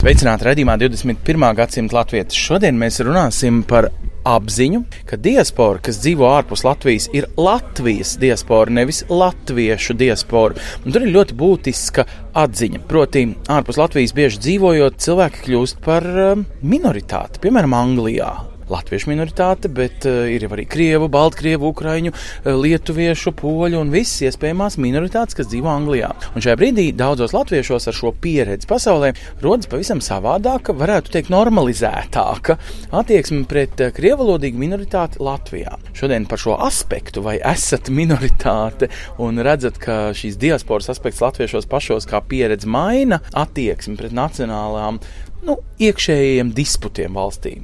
Sveicināti 0.00 0.46
redzamā 0.46 0.78
21. 0.80 1.42
gadsimta 1.58 1.98
latvieši. 1.98 2.38
Šodien 2.40 2.78
mēs 2.80 3.02
runāsim 3.04 3.58
par 3.68 3.90
apziņu, 4.24 4.78
ka 5.04 5.18
diaspora, 5.20 5.76
kas 5.84 5.98
dzīvo 6.00 6.24
ārpus 6.24 6.62
Latvijas, 6.64 7.10
ir 7.12 7.26
Latvijas 7.36 8.14
diaspora, 8.22 8.72
nevis 8.78 9.02
latviešu 9.12 9.98
diaspora. 10.00 10.56
Un 10.86 10.94
tur 10.94 11.04
ir 11.04 11.12
ļoti 11.18 11.36
būtiska 11.36 12.06
atziņa. 12.32 12.80
Proti, 12.88 13.26
ārpus 13.52 13.76
Latvijas 13.76 14.16
bieži 14.16 14.40
dzīvojot, 14.46 14.96
cilvēki 15.04 15.44
kļūst 15.50 15.84
par 15.84 16.08
um, 16.30 16.46
minoritāti, 16.64 17.44
piemēram, 17.44 17.76
Anglijā. 17.76 18.32
Latviešu 18.70 19.10
minoritāte, 19.10 19.70
bet 19.72 20.06
uh, 20.06 20.28
ir 20.30 20.44
jau 20.44 20.52
arī 20.54 20.66
krievu, 20.70 21.08
baltkrievu, 21.10 21.72
ukraiņu, 21.72 22.12
uh, 22.14 22.52
lietuviešu, 22.54 23.32
poļu 23.40 23.80
un 23.82 23.90
visas 23.90 24.28
iespējamās 24.30 24.78
minoritātes, 24.80 25.36
kas 25.38 25.48
dzīvo 25.50 25.70
Anglijā. 25.72 26.12
Un 26.34 26.44
šajā 26.44 26.56
brīdī 26.60 26.86
daudzos 26.96 27.34
latviešos 27.34 27.90
ar 27.90 27.96
šo 27.96 28.12
pieredzi 28.22 28.68
pasaulē 28.70 29.12
rodas 29.42 29.70
pavisam 29.70 30.02
savādāka, 30.04 30.74
varētu 30.76 31.14
teikt, 31.16 31.32
normalizētāka 31.34 32.58
attieksme 33.00 33.42
pret 33.50 33.82
uh, 33.82 33.90
krievalodīgu 33.96 34.60
minoritāti 34.60 35.22
Latvijā. 35.24 35.74
Šodien 35.98 36.28
par 36.30 36.42
šo 36.42 36.54
aspektu, 36.62 37.24
vai 37.26 37.38
esat 37.42 37.90
minoritāte 37.90 38.90
un 39.22 39.42
redzat, 39.42 39.80
ka 39.82 39.98
šīs 40.16 40.38
diasporas 40.40 40.90
aspekts 40.94 41.22
latviešos 41.24 41.66
pašos 41.70 42.06
kā 42.10 42.22
pieredze 42.22 42.70
maina 42.70 43.20
attieksmi 43.34 43.98
pret 43.98 44.14
nacionālām 44.16 45.00
nu, 45.46 45.56
iekšējiem 45.80 46.52
disputiem 46.56 47.16
valstī. 47.16 47.56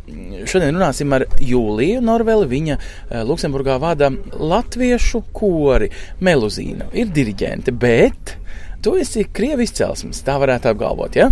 Šodien 0.48 0.77
runāsim 0.77 1.12
ar 1.16 1.27
Jūliju 1.42 2.02
Norveli. 2.05 2.48
Viņa 2.50 2.78
eh, 2.78 3.22
Luksemburgā 3.27 3.78
vada 3.82 4.10
latviešu 4.32 5.24
kori. 5.36 5.91
Meluzīna 6.24 6.91
ir 6.97 7.12
diriģente, 7.14 7.74
bet 7.77 8.36
tu 8.84 8.97
esi 9.00 9.27
krievi 9.32 9.66
izcelsmes. 9.66 10.22
Tā 10.27 10.38
varētu 10.42 10.72
apgalvot, 10.72 11.19
ja? 11.19 11.30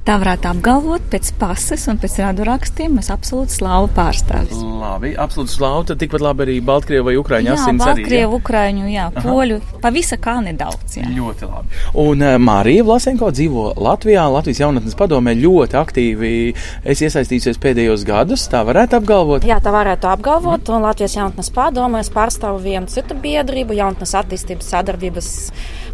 Tā 0.00 0.14
varētu 0.16 0.48
apgalvot 0.48 1.02
pēc 1.12 1.28
pases 1.36 1.82
un 1.92 1.98
pēc 2.00 2.14
radurakstiem. 2.22 2.94
Mēs 2.96 3.10
absolūti 3.12 3.58
slāvu 3.58 3.90
pārstāvis. 3.92 4.56
Labi, 4.80 5.10
absolūti 5.12 5.52
slāva. 5.52 5.82
Tad 5.90 6.00
tikpat 6.00 6.22
labi 6.24 6.46
arī 6.46 6.54
Baltkrievu 6.64 7.10
vai 7.10 7.16
Ukraiņu 7.20 7.52
asins 7.52 7.84
arī. 7.84 8.00
Baltkrievu, 8.00 8.38
Ukraiņu, 8.40 8.86
jā, 8.88 9.04
poļu, 9.18 9.58
pavisa 9.82 10.16
kā 10.16 10.38
nedaudz. 10.46 10.96
Jā. 10.96 11.04
Ļoti 11.12 11.48
labi. 11.50 11.82
Un 12.00 12.24
uh, 12.24 12.38
Marija 12.40 12.86
Vlasenko 12.88 13.28
dzīvo 13.36 13.66
Latvijā, 13.76 14.24
Latvijas 14.32 14.62
jaunatnes 14.62 14.96
padomē 14.96 15.36
ļoti 15.36 15.78
aktīvi. 15.82 16.32
Es 16.80 17.04
iesaistījusies 17.04 17.60
pēdējos 17.60 18.06
gadus, 18.08 18.46
tā 18.48 18.64
varētu 18.64 19.02
apgalvot. 19.02 19.44
Jā, 19.44 19.60
tā 19.60 19.74
varētu 19.76 20.08
apgalvot. 20.14 20.72
Un 20.72 20.88
Latvijas 20.88 21.18
jaunatnes 21.18 21.52
padomē 21.52 22.00
es 22.00 22.08
pārstāvu 22.16 22.64
vienu 22.64 22.88
citu 22.88 23.20
biedrību, 23.20 23.76
jaunatnes 23.82 24.16
attīstības 24.24 24.72
sadarbības 24.72 25.30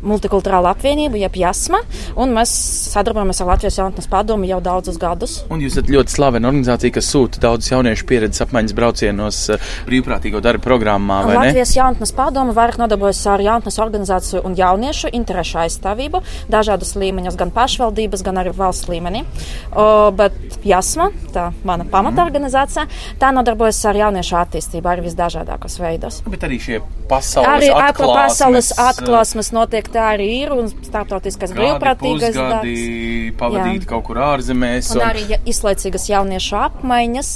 multikulturālu 0.07 0.71
apvienību, 0.71 1.19
jeb 1.25 1.43
JASMA. 1.43 1.83
Un 2.23 2.35
mēs 2.37 2.55
sadarbojamies 2.93 3.43
ar 3.43 3.51
Latvijas 3.55 3.81
jaunatnes 3.81 3.96
padomu 4.05 4.45
jau 4.45 4.61
daudzus 4.61 4.99
gadus. 5.01 5.39
Un 5.49 5.65
jūs 5.65 5.79
esat 5.79 5.89
ļoti 5.89 6.13
slavena 6.13 6.51
organizācija, 6.51 6.93
kas 6.99 7.09
sūta 7.09 7.41
daudzus 7.41 7.73
jauniešu 7.73 8.05
pieredzes 8.09 8.45
apmaiņas 8.45 8.77
braucienos 8.77 9.39
eh, 9.55 9.71
brīvprātīgo 9.89 10.43
darbu 10.45 10.67
programmā. 10.67 11.23
Latvijas 11.31 11.73
jaunatnes 11.79 12.13
padome 12.17 12.53
vairāk 12.57 12.77
nodarbojas 12.83 13.23
ar 13.33 13.41
jaunatnes 13.45 13.81
organizāciju 13.81 14.45
un 14.45 14.59
jauniešu 14.59 15.15
interešu 15.17 15.63
aizstāvību 15.65 16.21
dažādas 16.53 16.93
līmeņos, 17.01 17.39
gan 17.41 17.55
pašvaldības, 17.57 18.25
gan 18.27 18.43
arī 18.43 18.53
valsts 18.57 18.91
līmenī. 18.93 19.25
O, 19.73 19.89
bet 20.17 20.37
JASMA, 20.67 21.09
tā 21.33 21.49
mana 21.67 21.89
pamatorganizācija, 21.89 22.87
tā 23.21 23.33
nodarbojas 23.35 23.81
ar 23.89 24.03
jauniešu 24.03 24.39
attīstību 24.43 24.93
arī 24.93 25.07
visdažādākos 25.09 25.81
veidos. 25.81 26.21
Bet 26.29 26.45
arī 26.47 26.61
šie 26.63 26.81
pasaules 27.11 27.49
Arī 27.51 27.71
atklāsmes, 27.71 28.17
pasaules 28.19 28.71
eh, 28.75 28.83
atklāsmes 28.91 29.53
notiek 29.55 29.89
tā 29.93 30.11
arī 30.17 30.29
ir 30.43 30.55
un 30.55 30.71
brīvprātīgais 30.71 32.35
pusgadi 32.35 32.75
darbs. 32.75 33.37
pavadīti 33.41 33.86
Jā. 33.87 33.91
kaut 33.95 34.05
kur 34.11 34.21
ārzemēs. 34.27 34.91
Un 34.97 35.03
arī 35.07 35.25
ja- 35.31 35.39
izlaicīgas 35.47 36.09
jauniešu 36.11 36.59
apmaiņas, 36.59 37.31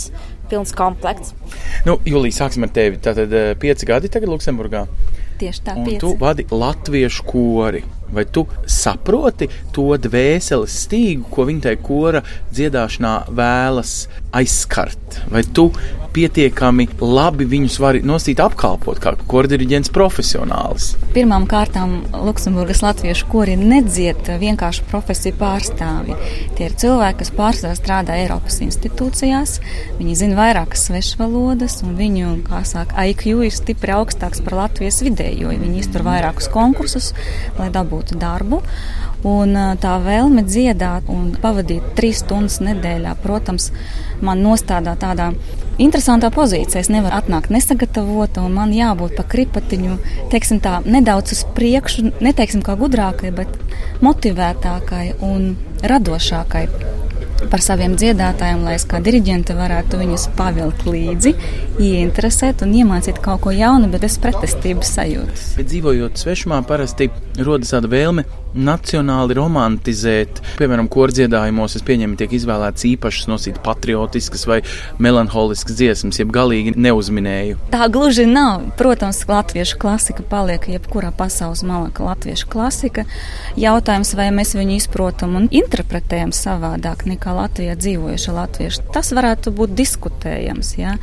pilns 0.50 0.75
komplekts. 0.75 1.33
Nu, 1.87 1.97
Julija, 2.05 2.43
sāksim 2.43 2.66
ar 2.66 2.75
tevi. 2.75 2.99
Tātad 2.99 3.33
eh, 3.33 3.55
pieci 3.55 3.87
gadi 3.87 4.11
tagad 4.12 4.28
Luksemburgā. 4.34 4.84
Tieši 5.41 5.62
tā, 5.65 5.77
Un 5.78 5.87
pieci. 5.87 6.00
tu 6.03 6.16
vadi 6.21 6.44
latviešu 6.50 7.25
kori. 7.25 7.84
Vai 8.15 8.26
tu 8.26 8.47
saproti 8.66 9.48
to 9.75 9.91
dvēseles 10.03 10.81
stīgu, 10.84 11.28
ko 11.31 11.47
viņa 11.48 11.66
tajā 11.69 11.81
kora 11.84 12.25
dziedāšanā 12.50 13.15
vēlas 13.31 13.94
aizskart? 14.34 15.21
Vai 15.31 15.44
tu 15.47 15.71
pietiekami 16.10 16.88
labi 17.00 17.47
viņus 17.47 17.76
vari 17.82 18.00
nostīt 18.06 18.41
apkalpot 18.43 18.98
kā 19.03 19.12
kordiriģents 19.31 19.93
profesionālis? 19.94 20.94
Pirmām 21.15 21.47
kārtām 21.50 22.00
Luksemburgas 22.26 22.82
latviešu 22.82 23.28
kori 23.31 23.54
nedziet 23.59 24.31
vienkārši 24.41 24.87
profesiju 24.91 25.38
pārstāvi. 25.38 26.16
Tie 26.59 26.66
ir 26.66 26.75
cilvēki, 26.82 27.21
kas 27.22 27.32
pārsvarā 27.37 27.78
strādā 27.78 28.19
Eiropas 28.25 28.59
institūcijās, 28.65 29.59
viņi 30.00 30.19
zina 30.19 30.38
vairākas 30.41 30.88
svešvalodas, 30.88 31.81
un 31.87 31.94
viņu, 31.98 32.34
kā 32.48 32.65
saka, 32.66 33.06
IQ 33.10 33.44
ir 33.47 33.54
stipri 33.54 33.94
augstāks 33.94 34.42
par 34.47 34.59
Latvijas 34.65 35.03
vidējo. 35.06 35.54
Viņi 35.60 35.82
iztur 35.84 36.06
vairākus 36.06 36.50
konkursus, 36.50 37.12
lai 37.59 37.71
dabūtu 37.75 38.00
darbu. 38.09 38.62
Un 39.28 39.53
tā 39.83 39.94
vēlme 40.00 40.47
dziedāt 40.47 41.11
un 41.12 41.34
pavadīt 41.43 41.91
trīs 41.99 42.22
stundas 42.25 42.61
nedēļā, 42.65 43.12
protams, 43.21 43.69
man 44.25 44.41
nostādā 44.41 44.94
tādā 45.00 45.31
interesantā 45.81 46.31
pozīcijā. 46.33 46.81
Es 46.81 46.93
nevaru 46.93 47.19
atnākt 47.19 47.53
nesagatavota, 47.53 48.44
un 48.44 48.56
man 48.56 48.72
jābūt 48.72 49.16
pa 49.19 49.27
kripatiņu, 49.28 49.99
teiksim 50.33 50.62
tā, 50.65 50.78
nedaudz 50.89 51.37
uz 51.37 51.44
priekšu, 51.56 52.10
neteiksim 52.25 52.65
kā 52.65 52.77
gudrākai, 52.81 53.33
bet 53.37 53.60
motivētākai 54.05 55.06
un 55.21 55.53
radošākai 55.84 56.66
par 57.51 57.62
saviem 57.65 57.97
dziedātājiem, 58.01 58.65
lai 58.67 58.77
es 58.77 58.84
kā 58.89 59.01
diriģente 59.05 59.56
varētu 59.59 60.01
viņus 60.03 60.28
pavilkt 60.39 60.84
līdzi, 60.89 61.34
ieinteresēt 61.81 62.65
un 62.67 62.75
iemācīt 62.83 63.23
kaut 63.25 63.45
ko 63.47 63.55
jaunu, 63.55 63.89
bet 63.93 64.05
bez 64.05 64.19
pretestības 64.21 64.95
sajūtas. 64.99 65.49
Bet 65.61 65.71
dzīvojot 65.71 66.21
svešumā, 66.21 66.62
parasti 66.69 67.11
rodas 67.41 67.73
tāda 67.75 67.91
vēlme 67.91 68.27
nacionāli 68.55 69.37
romantizēt. 69.39 70.41
Piemēram, 70.59 70.89
kordziedājumos 70.91 71.77
es 71.78 71.84
pieņemu, 71.87 72.17
tiek 72.19 72.33
izvēlēts 72.34 72.87
īpašas 72.89 73.28
nosīt 73.31 73.61
patriotiskas 73.65 74.47
vai 74.51 74.61
melanholiskas 75.03 75.77
dziesmas, 75.78 76.19
jeb 76.19 76.33
galīgi 76.34 76.75
neuzminēju. 76.75 77.61
Tā 77.75 77.87
gluži 77.93 78.27
nav. 78.27 78.67
Protams, 78.81 79.22
latviešu 79.28 79.78
klasika 79.81 80.25
paliek 80.27 80.67
jebkurā 80.72 81.12
pasaules 81.17 81.62
malā, 81.67 81.93
ka 81.95 82.09
latviešu 82.09 82.51
klasika. 82.51 83.07
Jautājums, 83.61 84.15
vai 84.19 84.31
mēs 84.34 84.57
viņu 84.59 84.81
izprotam 84.81 85.37
un 85.39 85.49
interpretējam 85.55 86.34
savādāk 86.34 87.07
nekā 87.11 87.30
Latvijā 87.37 87.77
dzīvojuši 87.79 88.35
latvieši, 88.37 88.85
tas 88.95 89.13
varētu 89.17 89.53
būt 89.57 89.75
diskutējams. 89.79 90.73
Ja? 90.79 90.95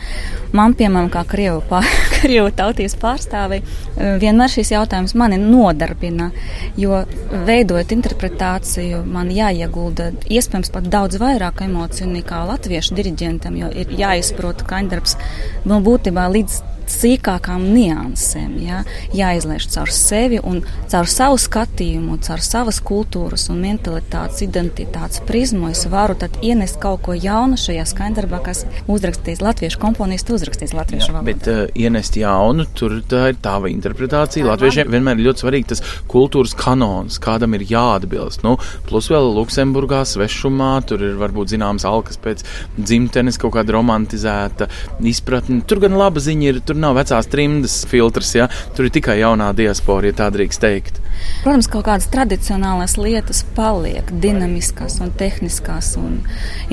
Man, 0.55 0.75
piemēram, 0.77 1.09
kā 1.13 1.23
krievu, 1.27 1.61
pār, 1.69 1.87
krievu 2.17 2.51
tautības 2.57 2.97
pārstāvei, 3.01 3.61
vienmēr 4.21 4.53
šis 4.53 4.73
jautājums 4.75 5.15
mani 5.19 5.39
nodarbina, 5.41 6.29
jo 6.79 7.03
veidojot 7.47 7.93
interpretāciju, 7.97 9.03
man 9.07 9.31
jāiegulda 9.33 10.11
iespējams 10.27 10.73
pat 10.73 10.89
daudz 10.93 11.19
vairāk 11.21 11.65
emociju 11.67 12.09
nekā 12.13 12.45
latviešu 12.51 12.97
diriģentam, 12.97 13.59
jo 13.59 13.71
ir 13.73 13.93
jāizprot 13.99 14.65
kaņdarbs 14.67 15.17
no 15.67 15.81
būtībā 15.83 16.27
līdz 16.37 16.76
sīkākām 16.91 17.63
niansēm. 17.73 18.57
Ja? 18.63 18.83
Jāizlaiž 19.15 19.67
caur 19.73 19.91
sevi 19.93 20.39
un 20.43 20.63
caur 20.91 21.09
savu 21.11 21.39
skatījumu, 21.41 22.19
caur 22.25 22.43
savas 22.43 22.79
kultūras 22.83 23.47
un 23.53 23.61
mentalitātes, 23.63 24.43
identitātes 24.45 25.23
prizmu. 25.27 25.71
Es 25.73 25.85
varu 25.91 26.17
ienest 26.41 26.79
kaut 26.81 27.03
ko 27.05 27.15
jaunu 27.17 27.57
šajā 27.59 27.85
skaņdarbā, 27.91 28.41
kas 28.45 28.63
uzrakstīs 28.91 29.41
latviešu 29.43 29.79
komponisti, 29.81 30.35
uzrakstīs 30.35 30.73
latviešu 30.77 31.13
valodā. 31.13 31.25
Bet 31.27 31.49
uh, 31.51 31.63
ienest 31.77 32.17
jaunu, 32.19 32.67
tur 32.77 32.99
tā 33.09 33.27
ir 33.33 33.39
tava 33.43 33.71
interpretācija. 33.71 34.47
Latviešiem 34.47 34.91
vienmēr 34.93 35.19
ir 35.19 35.29
ļoti 35.29 35.43
svarīgi 35.43 35.71
tas 35.73 35.83
kultūras 36.11 36.55
kanons, 36.57 37.19
kādam 37.23 37.57
ir 37.57 37.65
jāatbilst. 37.67 38.45
Nu, 38.47 38.55
plus 38.87 39.09
vēl 39.11 39.31
Luksemburgā, 39.37 40.03
svešumā, 40.07 40.71
tur 40.87 41.03
ir 41.05 41.17
varbūt 41.19 41.53
zināms 41.53 41.85
alkas 41.87 42.19
pēc 42.21 42.43
dzimtenes, 42.77 43.39
kaut 43.41 43.55
kāda 43.57 43.75
romantizēta 43.75 44.69
izpratne. 45.07 45.61
Tur 45.67 45.81
gan 45.83 45.97
laba 45.99 46.23
ziņa 46.23 46.49
ir, 46.51 46.61
tur 46.67 46.76
nav 46.81 46.97
vecās 46.97 47.29
trimdas 47.31 47.81
filtrs, 47.89 48.35
ja? 48.37 48.47
tur 48.75 48.87
ir 48.87 48.95
tikai 48.97 49.19
jaunā 49.21 49.51
diaspora, 49.57 50.11
ja 50.11 50.17
tā 50.23 50.31
drīkst 50.33 50.63
teikt. 50.63 51.01
Protams, 51.43 51.69
kaut 51.71 51.85
kādas 51.87 52.09
tradicionālās 52.11 52.97
lietas 52.99 53.43
paliek, 53.55 54.09
dinamiskas 54.23 54.97
un 55.03 55.13
tehniskās 55.15 55.93
un 55.99 56.17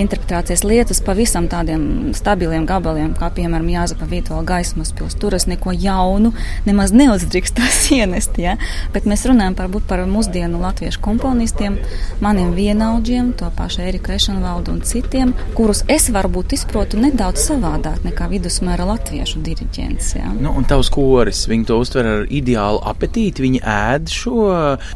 interpretācijas 0.00 0.64
lietas 0.66 1.02
pavisam 1.04 1.46
tādiem 1.52 2.14
stabiliem 2.16 2.64
gabaliem, 2.68 3.12
kā 3.18 3.28
piemēram 3.36 3.68
Jāzapa 3.70 4.08
Vītola 4.10 4.42
gaismas 4.48 4.92
pils. 4.96 5.16
Tur 5.20 5.36
es 5.36 5.46
neko 5.50 5.74
jaunu 5.78 6.32
nemaz 6.66 6.94
neuzdrīkstās 6.96 7.84
ienest, 7.98 8.38
ja? 8.40 8.56
bet 8.94 9.06
mēs 9.10 9.26
runājam 9.28 9.56
par, 9.58 9.70
par 9.88 10.04
mūsdienu 10.10 10.62
latviešu 10.62 11.02
komponistiem, 11.04 11.78
maniem 12.24 12.54
vienaudžiem, 12.56 13.32
to 13.38 13.50
pašu 13.56 13.84
Eriku 13.86 14.14
Ešenvaldu 14.16 14.74
un 14.74 14.82
citiem, 14.86 15.34
kurus 15.54 15.84
es 15.92 16.08
varbūt 16.14 16.56
izprotu 16.58 17.00
nedaudz 17.00 17.46
savādāk 17.50 18.02
nekā 18.08 18.28
vidusmēra 18.32 18.88
latviešu 18.88 19.42
diriģents. 19.44 20.10
Ja? 20.18 20.32
Nu, 20.34 20.54
un 20.58 20.66
tavs 20.68 20.90
koris, 20.94 21.44
viņi 21.50 21.68
to 21.70 21.78
uztver 21.82 22.10
ar 22.10 22.26
ideālu 22.26 22.82
apetīti, 22.90 23.44
viņi 23.44 23.62
ēd 23.74 24.12
šo 24.12 24.33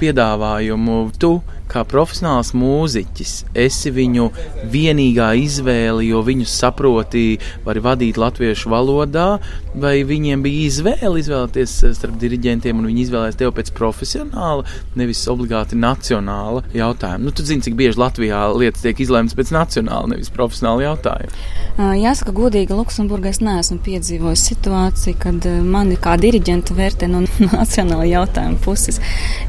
piedāvājumu. 0.02 0.99
Tu 1.19 1.32
kā 1.70 1.85
profesionāls 1.88 2.55
mūziķis, 2.56 3.35
esi 3.59 3.93
viņu 3.94 4.29
vienīgā 4.73 5.31
izvēle, 5.43 6.05
jo 6.09 6.23
viņus 6.26 6.56
saproti, 6.62 7.26
vari 7.67 7.82
vadīt 7.85 8.20
latviešu 8.20 8.73
valodā, 8.73 9.29
vai 9.79 10.00
viņiem 10.06 10.43
bija 10.44 10.67
izvēle 10.69 11.23
izvēlēties 11.23 11.75
starp 11.99 12.19
diriģentiem, 12.20 12.79
un 12.79 12.88
viņi 12.91 13.05
izvēlējās 13.06 13.38
tevi 13.38 13.55
pēc 13.59 13.73
profesionāla, 13.76 14.67
nevis 14.99 15.25
obligāti 15.31 15.79
nacionāla 15.79 16.65
jautājuma. 16.75 17.23
Nu, 17.26 17.35
tu 17.35 17.47
zini, 17.47 17.65
cik 17.65 17.76
bieži 17.79 18.00
Latvijā 18.00 18.44
lietas 18.56 18.85
tiek 18.85 19.00
izlēmtas 19.05 19.37
pēc 19.38 19.53
nacionāla, 19.55 20.12
nevis 20.15 20.32
profesionāla 20.35 20.88
jautājuma. 20.88 21.47
Jāsaka, 21.99 22.35
godīgi, 22.35 22.75
Luksemburgā 22.75 23.32
es 23.32 23.43
neesmu 23.44 23.79
piedzīvojis 23.85 24.44
situāciju, 24.50 25.19
kad 25.23 25.49
mani 25.67 25.99
kā 26.00 26.17
diriģentu 26.20 26.76
vērtē 26.79 27.11
no 27.11 27.23
nacionāla 27.53 28.09
jautājuma 28.09 28.59
puses. 28.65 29.00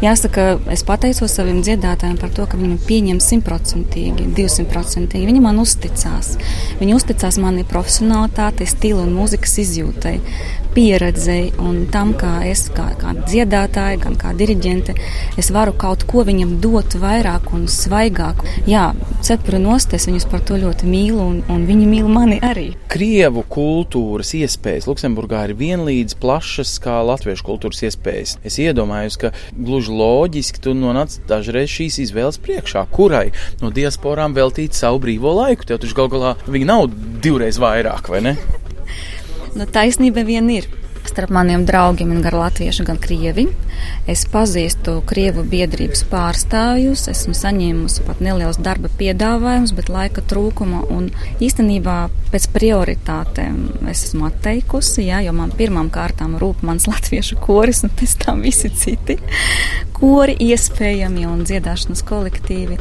Jāsaka, 0.03 0.51
es 0.73 0.85
pateicos 0.87 1.35
saviem 1.39 1.63
dziedātājiem 1.65 2.08
runājam 2.09 2.21
par 2.21 2.31
to, 2.33 2.45
ka 2.49 2.57
viņi 2.57 2.77
pieņem 2.87 3.19
simtprocentīgi, 3.21 4.29
divsimtprocentīgi. 4.37 5.27
Viņi 5.29 5.41
man 5.43 5.59
uzticās. 5.61 6.37
Viņi 6.79 6.95
uzticās 6.95 7.37
manai 7.41 7.65
profesionālitātei, 7.69 8.67
stilu 8.67 9.03
un 9.05 9.13
mūzikas 9.13 9.59
izjūtai 9.61 10.17
pieredzei 10.73 11.49
un 11.61 11.85
tam, 11.91 12.13
kā 12.17 12.39
es, 12.49 12.67
kā, 12.75 12.89
kā 12.99 13.13
dziedātāja, 13.19 13.99
gan 14.03 14.17
kā 14.19 14.33
diriģente, 14.37 14.95
es 15.39 15.49
varu 15.55 15.73
kaut 15.79 16.05
ko 16.09 16.23
viņam 16.27 16.57
dot 16.63 16.97
vairāk 16.99 17.51
un 17.55 17.65
svaigāk. 17.71 18.43
Jā, 18.69 18.89
cepuri 19.25 19.61
nost, 19.63 19.93
es 19.97 20.07
viņus 20.09 20.27
par 20.31 20.43
to 20.45 20.59
ļoti 20.61 20.89
mīlu, 20.89 21.19
un, 21.23 21.39
un 21.51 21.65
viņi 21.69 21.89
mīl 21.89 22.09
mani 22.11 22.39
arī. 22.45 22.67
Krievu 22.91 23.43
kultūras 23.49 24.33
iespējas 24.37 24.87
Luksemburgā 24.89 25.45
ir 25.49 25.55
vienlīdz 25.59 26.17
plašas 26.21 26.75
kā 26.83 26.99
latviešu 27.05 27.45
kultūras 27.47 27.83
iespējas. 27.89 28.37
Es 28.45 28.59
iedomājos, 28.61 29.19
ka 29.21 29.33
gluži 29.55 29.95
loģiski 29.95 30.63
tu 30.63 30.75
nonāc 30.77 31.19
dažreiz 31.29 31.71
šīs 31.73 32.01
izvēles 32.05 32.39
priekšā, 32.43 32.85
kurai 32.93 33.29
no 33.63 33.73
diasporām 33.73 34.37
veltīt 34.37 34.77
savu 34.77 35.01
brīvo 35.05 35.35
laiku. 35.41 35.69
Tev 35.69 35.81
taču 35.83 35.97
gal 35.97 36.11
galā 36.13 36.35
viņi 36.47 36.69
nav 36.69 36.89
divreiz 37.23 37.61
vairāk, 37.61 38.11
vai 38.11 38.23
ne? 38.29 38.37
Nu, 39.57 39.65
taisnība 39.65 40.21
vien 40.27 40.49
ir. 40.53 40.67
Starp 41.09 41.31
maniem 41.33 41.63
draugiem 41.65 42.11
ir 42.13 42.21
gan 42.25 42.37
latvieši, 42.37 42.85
gan 42.85 42.99
krievi. 43.01 43.47
Es 44.09 44.25
pazīstu 44.29 44.99
krievu 45.09 45.43
biedrības 45.47 46.01
pārstāvjus, 46.09 47.07
esmu 47.11 47.35
saņēmusi 47.37 48.05
pat 48.07 48.23
neliels 48.25 48.57
darba 48.61 48.89
piedāvājums, 48.99 49.75
bet 49.77 49.91
laika 49.93 50.23
trūkuma 50.25 50.85
un 50.93 51.11
īstenībā 51.43 51.97
pēc 52.29 52.47
prioritātēm 52.53 53.89
es 53.89 54.05
esmu 54.09 54.27
atteikusi, 54.29 55.07
jā, 55.07 55.21
jo 55.25 55.33
man 55.37 55.53
pirmām 55.55 55.89
kārtām 55.93 56.37
rūp 56.41 56.63
mans 56.65 56.87
latviešu 56.91 57.39
koris 57.43 57.83
un 57.85 57.93
pēc 57.93 58.17
tam 58.25 58.43
visi 58.45 58.71
citi 58.73 59.17
kori 59.99 60.35
iespējami 60.39 61.25
un 61.27 61.43
dziedāšanas 61.47 62.03
kolektīvi. 62.07 62.77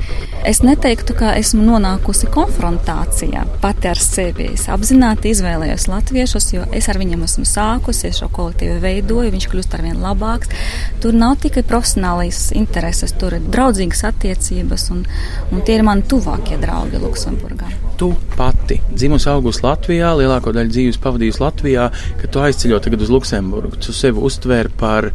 Es 0.46 0.62
neteiktu, 0.62 1.16
ka 1.18 1.32
esmu 1.38 1.64
nonākusi 1.66 2.30
konfrontācijā 2.34 3.44
pati 3.62 3.90
ar 3.90 4.00
sevi. 4.02 4.52
Es 4.54 4.68
apzināti 4.70 5.32
izvēlējos 5.34 5.88
latviešus, 5.90 6.52
jo 6.54 6.66
es 6.76 6.88
ar 6.90 7.00
viņiem 7.00 7.24
esmu 7.26 7.46
sākusi, 7.48 8.12
es 8.12 8.22
šo 8.22 8.30
kolektīvu 8.34 8.78
veidoju, 8.84 9.32
viņš 9.34 9.48
kļūst 9.50 9.74
ar 9.74 9.84
vien 9.88 9.98
labāks. 10.02 10.52
Tur 11.02 11.14
nav 11.14 11.36
tikai 11.42 11.62
profesionālīs 11.66 12.48
intereses, 12.58 13.14
tur 13.18 13.36
ir 13.38 13.44
draudzīgas 13.52 14.04
attiecības, 14.10 14.88
un, 14.94 15.04
un 15.52 15.64
tie 15.66 15.78
ir 15.78 15.84
mani 15.86 16.06
tuvākie 16.10 16.58
draugi 16.60 17.00
Luksemburgā. 17.02 17.70
Tu 17.98 18.12
pati 18.36 18.78
dzimusi 18.92 19.28
augusi 19.32 19.64
Latvijā, 19.64 20.12
lielāko 20.18 20.54
daļu 20.54 20.74
dzīves 20.74 21.00
pavadījusi 21.02 21.42
Latvijā, 21.42 21.88
kad 22.20 22.32
tu 22.34 22.42
aizceļot 22.44 22.86
tagad 22.86 23.04
uz 23.06 23.12
Luksemburgu. 23.14 23.78
Tu 23.82 23.94
sevi 23.94 24.22
uztver 24.28 24.70
par 24.78 25.10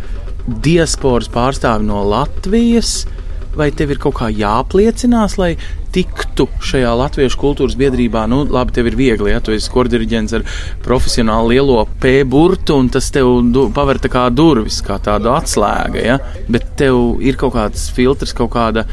diasporas 0.63 1.29
pārstāvi 1.31 1.87
no 1.87 2.01
Latvijas, 2.07 3.03
vai 3.57 3.69
tev 3.75 3.93
ir 3.93 4.01
kaut 4.01 4.17
kā 4.19 4.29
jāapliecinās, 4.33 5.37
lai 5.41 5.53
tiktu 5.93 6.47
šajā 6.65 6.91
latviešu 6.97 7.39
kultūras 7.41 7.77
biedrībā? 7.77 8.25
Nu, 8.29 8.41
labi, 8.49 8.73
tev 8.75 8.89
ir 8.89 8.97
viegli, 8.97 9.31
ja 9.33 9.41
tu 9.43 9.53
esi 9.53 9.71
kordiriģents 9.73 10.37
ar 10.39 10.45
profesionālu 10.85 11.53
lielo 11.53 11.79
P 12.01 12.15
burtu, 12.27 12.79
un 12.81 12.89
tas 12.93 13.11
tev 13.13 13.29
paver 13.75 14.01
tā 14.01 14.11
kā 14.13 14.25
durvis, 14.33 14.81
kā 14.85 14.97
tādu 15.03 15.33
atslēga, 15.33 16.01
ja? 16.01 16.19
bet 16.49 16.73
tev 16.79 17.21
ir 17.21 17.37
kaut 17.39 17.55
kāds 17.57 17.89
filtrs, 17.93 18.33
kaut 18.37 18.53
kāda 18.55 18.87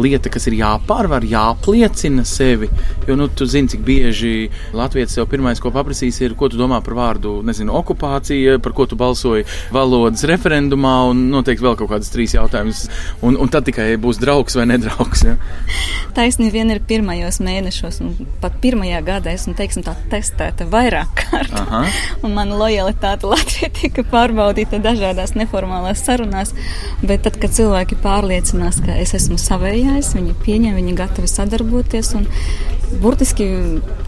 lieta, 0.00 0.30
kas 0.32 0.48
ir 0.50 0.58
jāpārvar, 0.60 1.24
jāpliecina 1.26 2.24
sevi. 2.26 2.68
Jo, 3.08 3.16
nu, 3.18 3.28
tu 3.28 3.46
zini, 3.48 3.70
cik 3.72 3.82
bieži 3.86 4.48
Latvijas 4.76 5.14
sev 5.16 5.28
pirmais, 5.30 5.60
ko 5.62 5.72
paprasīs, 5.74 6.18
ir, 6.24 6.36
ko 6.38 6.50
tu 6.52 6.60
domā 6.60 6.80
par 6.84 6.96
vārdu, 6.98 7.38
nezinu, 7.46 7.74
okupācija, 7.80 8.58
par 8.62 8.74
ko 8.76 8.86
tu 8.90 8.98
balsoji 8.98 9.46
valodas 9.74 10.24
referendumā, 10.28 10.96
un 11.10 11.26
noteikti 11.32 11.64
vēl 11.64 11.78
kaut 11.80 11.92
kādas 11.94 12.12
trīs 12.12 12.36
jautājumas. 12.36 12.86
Un, 13.26 13.38
un 13.40 13.52
tad 13.52 13.66
tikai 13.68 13.92
būs 14.00 14.20
draugs 14.22 14.58
vai 14.58 14.68
nedraugs. 14.70 15.24
Ja? 15.26 15.36
Taisnība 16.16 16.58
vien 16.58 16.72
ir 16.72 16.82
pirmajos 16.86 17.40
mēnešos, 17.44 18.00
un 18.04 18.28
pat 18.42 18.58
pirmajā 18.62 19.02
gadā 19.06 19.34
esmu, 19.36 19.56
teiksim, 19.58 19.84
tā 19.86 19.96
testēta 20.12 20.68
vairāk 20.72 21.22
kārt. 21.22 21.56
un 22.24 22.36
mana 22.36 22.58
lojalitāte 22.58 23.28
Latvijai 23.28 23.72
tika 23.80 24.04
pārbaudīta 24.10 24.80
dažādās 24.82 25.34
neformālās 25.38 26.04
sarunās, 26.06 26.52
bet 27.02 27.24
tad, 27.26 27.38
kad 27.42 27.54
cilvēki 27.56 27.98
pārliecinās, 28.04 28.80
ka 28.84 28.96
es 29.02 29.14
esmu 29.18 29.38
savējā, 29.40 29.85
mājās, 29.86 30.14
viņi 30.16 30.34
pieņem, 30.42 30.76
viņi 30.76 30.94
gatavi 30.98 31.30
sadarboties. 31.30 32.12
Burtiski 33.02 33.46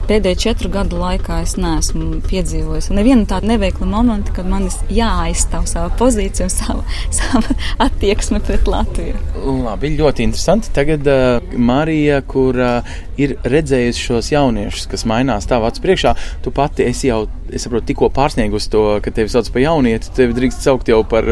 pēdējo 0.09 0.41
četru 0.41 0.71
gadu 0.73 0.99
laikā 1.01 1.43
es 1.45 1.57
neesmu 1.61 2.23
piedzīvojis 2.29 2.91
nevienu 2.97 3.27
tādu 3.29 3.51
neveiklu 3.53 3.89
momentu, 3.89 4.33
kad 4.37 4.49
man 4.49 4.69
ir 4.69 4.95
jāaizstāv 5.01 5.67
sava 5.69 5.91
pozīcija 6.01 6.49
un 6.49 6.55
sava, 6.55 6.85
sava 7.19 7.59
attieksme 7.89 8.41
pret 8.45 8.69
Latviju. 8.71 9.19
Labi, 9.65 9.93
ļoti 9.99 10.27
interesanti. 10.29 10.73
Tagad 10.75 11.09
uh, 11.09 11.57
Marija, 11.59 12.23
kur 12.27 12.57
uh, 12.57 12.97
ir 13.19 13.35
redzējusi 13.47 14.05
šos 14.09 14.31
jauniešus, 14.33 14.87
kas 14.91 15.05
mainās 15.09 15.49
tavā 15.51 15.73
acu 15.73 15.83
priekšā, 15.85 16.15
tu 16.45 16.53
pati 16.55 16.87
esi 16.87 17.11
jau, 17.11 17.25
es 17.51 17.65
saprotu, 17.67 17.89
tikko 17.91 18.11
pārsniegusi 18.15 18.71
to, 18.73 18.83
ka 19.05 19.13
tevi 19.15 19.33
sauc 19.33 19.51
par 19.53 19.65
jaunieti, 19.65 20.13
tevi 20.15 20.37
drīkst 20.37 20.65
saukt 20.65 20.91
jau 20.91 21.01
par, 21.09 21.27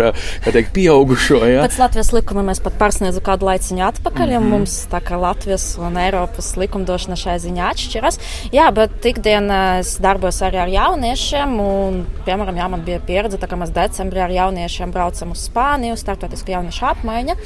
kā 0.45 0.55
teikt, 0.55 0.73
pieaugušo. 0.77 1.41
Ja? 1.47 1.67
Pēc 1.67 1.79
Latvijas 1.81 2.13
likuma 2.17 2.45
mēs 2.47 2.61
pat 2.65 2.79
pārsniedzu 2.81 3.23
kādu 3.25 3.49
laiciņu 3.51 3.87
atpakaļ, 3.91 4.27
mm 4.27 4.35
-hmm. 4.35 4.45
un 4.45 4.55
mums 4.57 4.79
tā 4.91 5.01
kā 5.05 5.21
Latvijas 5.21 5.69
un 5.79 5.99
Eiropas 6.01 6.55
likumdošana 6.59 7.19
šai 7.21 7.39
ziņā 7.47 7.71
atšķiras. 7.73 8.21
Jā, 8.55 8.66
bet 8.75 9.05
ikdienā 9.11 9.61
es 9.81 9.97
darbos 10.03 10.39
arī 10.45 10.59
ar 10.63 10.71
jauniešiem, 10.73 11.55
un, 11.63 12.01
piemēram, 12.27 12.59
jā, 12.59 12.69
man 12.73 12.85
bija 12.87 13.01
pieredze, 13.07 13.39
kā 13.39 13.59
mēs 13.59 13.75
decembrī 13.75 14.23
ar 14.25 14.35
jauniešiem 14.35 14.95
braucam 14.95 15.35
uz 15.35 15.45
Spāniju, 15.49 15.99
startautisku 16.01 16.55
jauniešu 16.55 16.89
apmaiņu. 16.91 17.37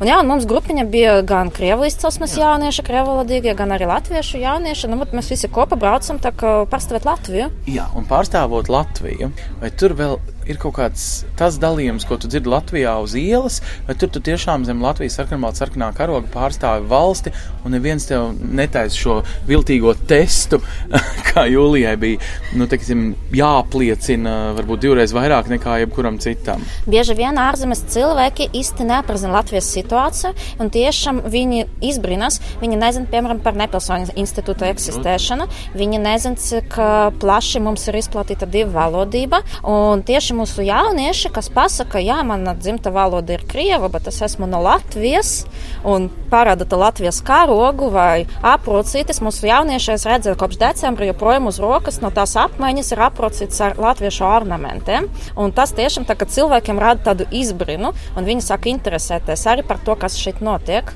Un, 0.00 0.08
jā, 0.08 0.18
un 0.22 0.28
mums 0.30 0.46
grupiņa 0.48 0.84
bija 0.90 1.16
gan 1.26 1.50
krievu 1.54 1.86
izcelsmes 1.88 2.36
jaunieši, 2.38 2.84
krievu 2.86 3.12
valodīgie, 3.12 3.54
gan 3.58 3.74
arī 3.76 3.88
latviešu 3.90 4.40
jaunieši. 4.42 4.90
Nu, 4.92 5.00
mēs 5.02 5.32
visi 5.32 5.50
kopā 5.52 5.78
braucam 5.78 6.20
pārstāvot 6.22 7.08
Latviju. 7.08 7.50
Jā, 7.70 7.88
un 7.98 8.06
pārstāvot 8.08 8.70
Latviju, 8.72 9.32
vai 9.60 9.72
tur 9.78 9.96
vēl 9.98 10.18
ir 10.48 10.58
kaut 10.60 10.74
kāds 10.78 11.04
tas 11.38 11.58
dalījums, 11.62 12.06
ko 12.08 12.16
tu 12.20 12.30
dzirdi 12.30 12.50
Latvijā 12.50 12.94
uz 13.02 13.14
ielas, 13.18 13.60
vai 13.86 13.94
tur 13.98 14.10
tu 14.12 14.22
tiešām 14.24 14.66
zem 14.66 14.82
Latvijas 14.82 15.16
sarkanbalta 15.18 15.62
sarkanā 15.62 15.90
karoga 15.96 16.28
pārstāvi 16.32 16.88
valsti, 16.90 17.32
un 17.62 17.74
neviens 17.76 18.06
tev 18.08 18.32
netaisa 18.42 18.98
šo 18.98 19.18
viltīgo 19.48 19.94
testu, 20.08 20.60
kā 21.30 21.46
Jūlijai 21.50 21.94
bija, 22.00 22.32
nu, 22.58 22.68
teiksim, 22.70 23.12
jāapliecina 23.36 24.36
varbūt 24.58 24.84
divreiz 24.86 25.14
vairāk 25.16 25.50
nekā 25.52 25.78
jebkuram 25.84 26.18
citam. 26.22 26.64
Bieži 26.90 27.16
vien 27.18 27.38
ārzemes 27.40 27.84
cilvēki 27.92 28.50
īsti 28.58 28.88
nepazina 28.88 29.36
Latvijas 29.38 29.70
situāciju, 29.72 29.91
un 30.60 30.72
tiešām 30.72 31.22
viņi 31.32 31.66
izbrīnas, 31.84 32.40
viņi 32.62 32.80
nezina, 32.80 33.08
piemēram, 33.12 33.42
par 33.44 33.56
nepilsoņu 33.60 34.16
institūtu 34.20 34.66
eksistēšanu, 34.68 35.48
viņi 35.78 36.02
nezina, 36.02 36.40
cik 36.42 36.76
plaši 37.22 37.62
mums 37.62 37.86
ir 37.88 38.00
izplatīta 38.02 38.48
divu 38.50 38.74
valodība, 38.76 39.42
un 39.68 40.04
tieši 40.06 40.36
mūsu 40.38 40.66
jaunieši, 40.66 41.32
kas 41.34 41.50
pasaka, 41.52 42.02
jā, 42.02 42.20
mana 42.26 42.56
dzimta 42.58 42.92
valoda 42.94 43.36
ir 43.36 43.46
krieva, 43.48 43.90
bet 43.92 44.10
es 44.10 44.20
esmu 44.24 44.50
no 44.50 44.60
Latvijas 44.62 45.46
un 45.88 46.10
parāda 46.32 46.66
to 46.68 46.78
Latvijas 46.80 47.20
karogu 47.24 47.90
vai 47.92 48.26
aprocītis. 48.42 49.20
Mūsu 49.22 49.46
jaunieši, 49.48 49.92
es 49.94 50.06
redzēju, 50.08 50.38
kopš 50.40 50.58
decembra, 50.60 51.06
jo 51.06 51.12
joprojām 51.22 51.46
uz 51.46 51.60
rokas 51.62 52.00
no 52.02 52.10
tās 52.10 52.34
apmaiņas 52.40 52.92
ir 52.94 53.02
aprocīts 53.06 53.60
ar 53.62 53.76
latviešu 53.80 54.24
ornamentiem. 54.26 55.06
Un 55.38 55.52
tas 55.54 55.70
tiešām 55.76 56.06
tā, 56.08 56.16
cilvēkiem 56.18 56.80
rada 56.82 57.12
tādu 57.12 57.28
izbrinu, 57.30 57.92
un 58.16 58.26
viņi 58.26 58.42
sāk 58.42 58.66
interesēties 58.72 59.44
arī 59.52 59.62
par 59.66 59.71
to, 59.84 59.96
kas 59.98 60.18
šeit 60.20 60.42
notiek. 60.44 60.92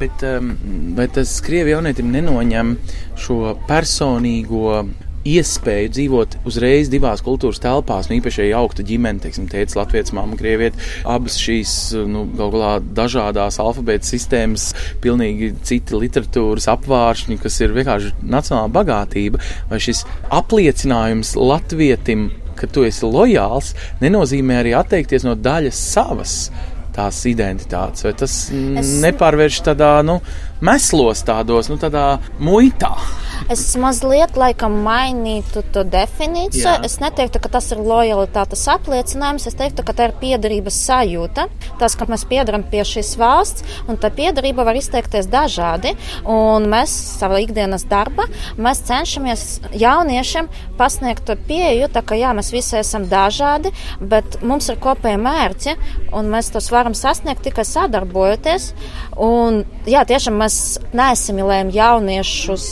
Bet 0.00 0.22
um, 0.26 0.54
vai 0.96 1.08
tas 1.12 1.38
krievi 1.44 1.72
jaunietim 1.74 2.12
nenoņem 2.12 2.76
šo 3.20 3.56
personīgo 3.68 4.84
iespēju 5.26 5.90
dzīvot 5.94 6.36
uzreiz 6.46 6.90
divās 6.92 7.22
kultūras 7.24 7.60
telpās, 7.62 8.08
nu, 8.08 8.18
īpaši, 8.20 8.46
ja 8.50 8.60
augta 8.60 8.84
ģimene, 8.86 9.20
teiksim, 9.24 9.48
tēvs, 9.50 9.76
latviečs, 9.78 10.14
mamma, 10.16 10.38
krieviete, 10.38 10.78
abas 11.08 11.38
šīs, 11.42 11.72
nu, 12.10 12.26
gal 12.38 12.52
galā 12.54 12.72
dažādās 13.00 13.58
alfabēta 13.62 14.06
sistēmas, 14.06 14.70
pilnīgi 15.04 15.52
citi 15.66 15.98
literatūras 15.98 16.68
apvāršņi, 16.76 17.40
kas 17.42 17.60
ir 17.64 17.74
vienkārši 17.76 18.14
nacionāla 18.22 18.72
bagātība, 18.76 19.42
vai 19.70 19.82
šis 19.82 20.04
apliecinājums 20.34 21.34
latvietim, 21.40 22.30
ka 22.56 22.70
tu 22.72 22.86
esi 22.88 23.04
lojāls, 23.04 23.74
nenozīmē 24.00 24.62
arī 24.62 24.72
atteikties 24.78 25.26
no 25.26 25.34
daļas 25.36 25.82
savas 25.90 26.38
tās 26.96 27.20
identitātes, 27.28 28.06
vai 28.06 28.14
tas 28.16 28.34
es... 28.52 28.92
nepārvērš 29.04 29.60
tādā, 29.68 29.90
nu, 30.06 30.18
meslos 30.64 31.22
tādos, 31.26 31.70
nu, 31.72 31.78
tādā 31.80 32.16
muitā. 32.40 32.94
Es 33.52 33.64
mazliet 33.80 34.36
laikam 34.38 34.78
mainītu 34.86 35.64
to 35.74 35.84
definīciju. 35.86 36.64
Jā. 36.66 36.76
Es 36.86 36.98
neteiktu, 37.02 37.40
ka 37.42 37.52
tas 37.58 37.70
ir 37.74 37.82
lojalitātes 37.82 38.66
apliecinājums. 38.72 39.46
Es 39.50 39.58
teiktu, 39.58 39.84
ka 39.86 39.94
tā 39.96 40.10
ir 40.10 40.16
piederības 40.20 40.78
sajūta. 40.88 41.48
Tas, 41.80 41.96
ka 41.98 42.08
mēs 42.10 42.26
piedaram 42.28 42.64
pie 42.66 42.82
šīs 42.86 43.14
valsts, 43.20 43.66
un 43.90 44.00
tā 44.00 44.10
piederība 44.14 44.66
var 44.66 44.78
izteikties 44.78 45.28
dažādi. 45.32 45.94
Un 46.24 46.68
mēs 46.72 46.94
savā 47.20 47.42
ikdienas 47.44 47.86
darbā 47.90 48.26
mēs 48.60 48.82
cenšamies 48.86 49.44
jauniešiem 49.76 50.48
pasniegt 50.78 51.26
to 51.28 51.36
pieeju, 51.48 51.88
tā 51.92 52.02
ka 52.06 52.16
jā, 52.18 52.32
mēs 52.36 52.52
visi 52.54 52.76
esam 52.80 53.06
dažādi, 53.10 53.72
bet 54.00 54.38
mums 54.46 54.68
ir 54.72 54.80
kopēji 54.82 55.20
mērķi, 55.22 55.76
un 56.16 56.30
mēs 56.32 56.50
tos 56.54 56.70
varam 56.72 56.96
sasniegt 56.96 57.44
tikai 57.46 57.64
sadarbojoties. 57.66 58.70
Un, 59.22 59.62
jā, 59.88 60.04
tiešām 60.08 60.36
mēs 60.42 60.58
neasimilējam 60.96 61.72
jauniešus 61.74 62.66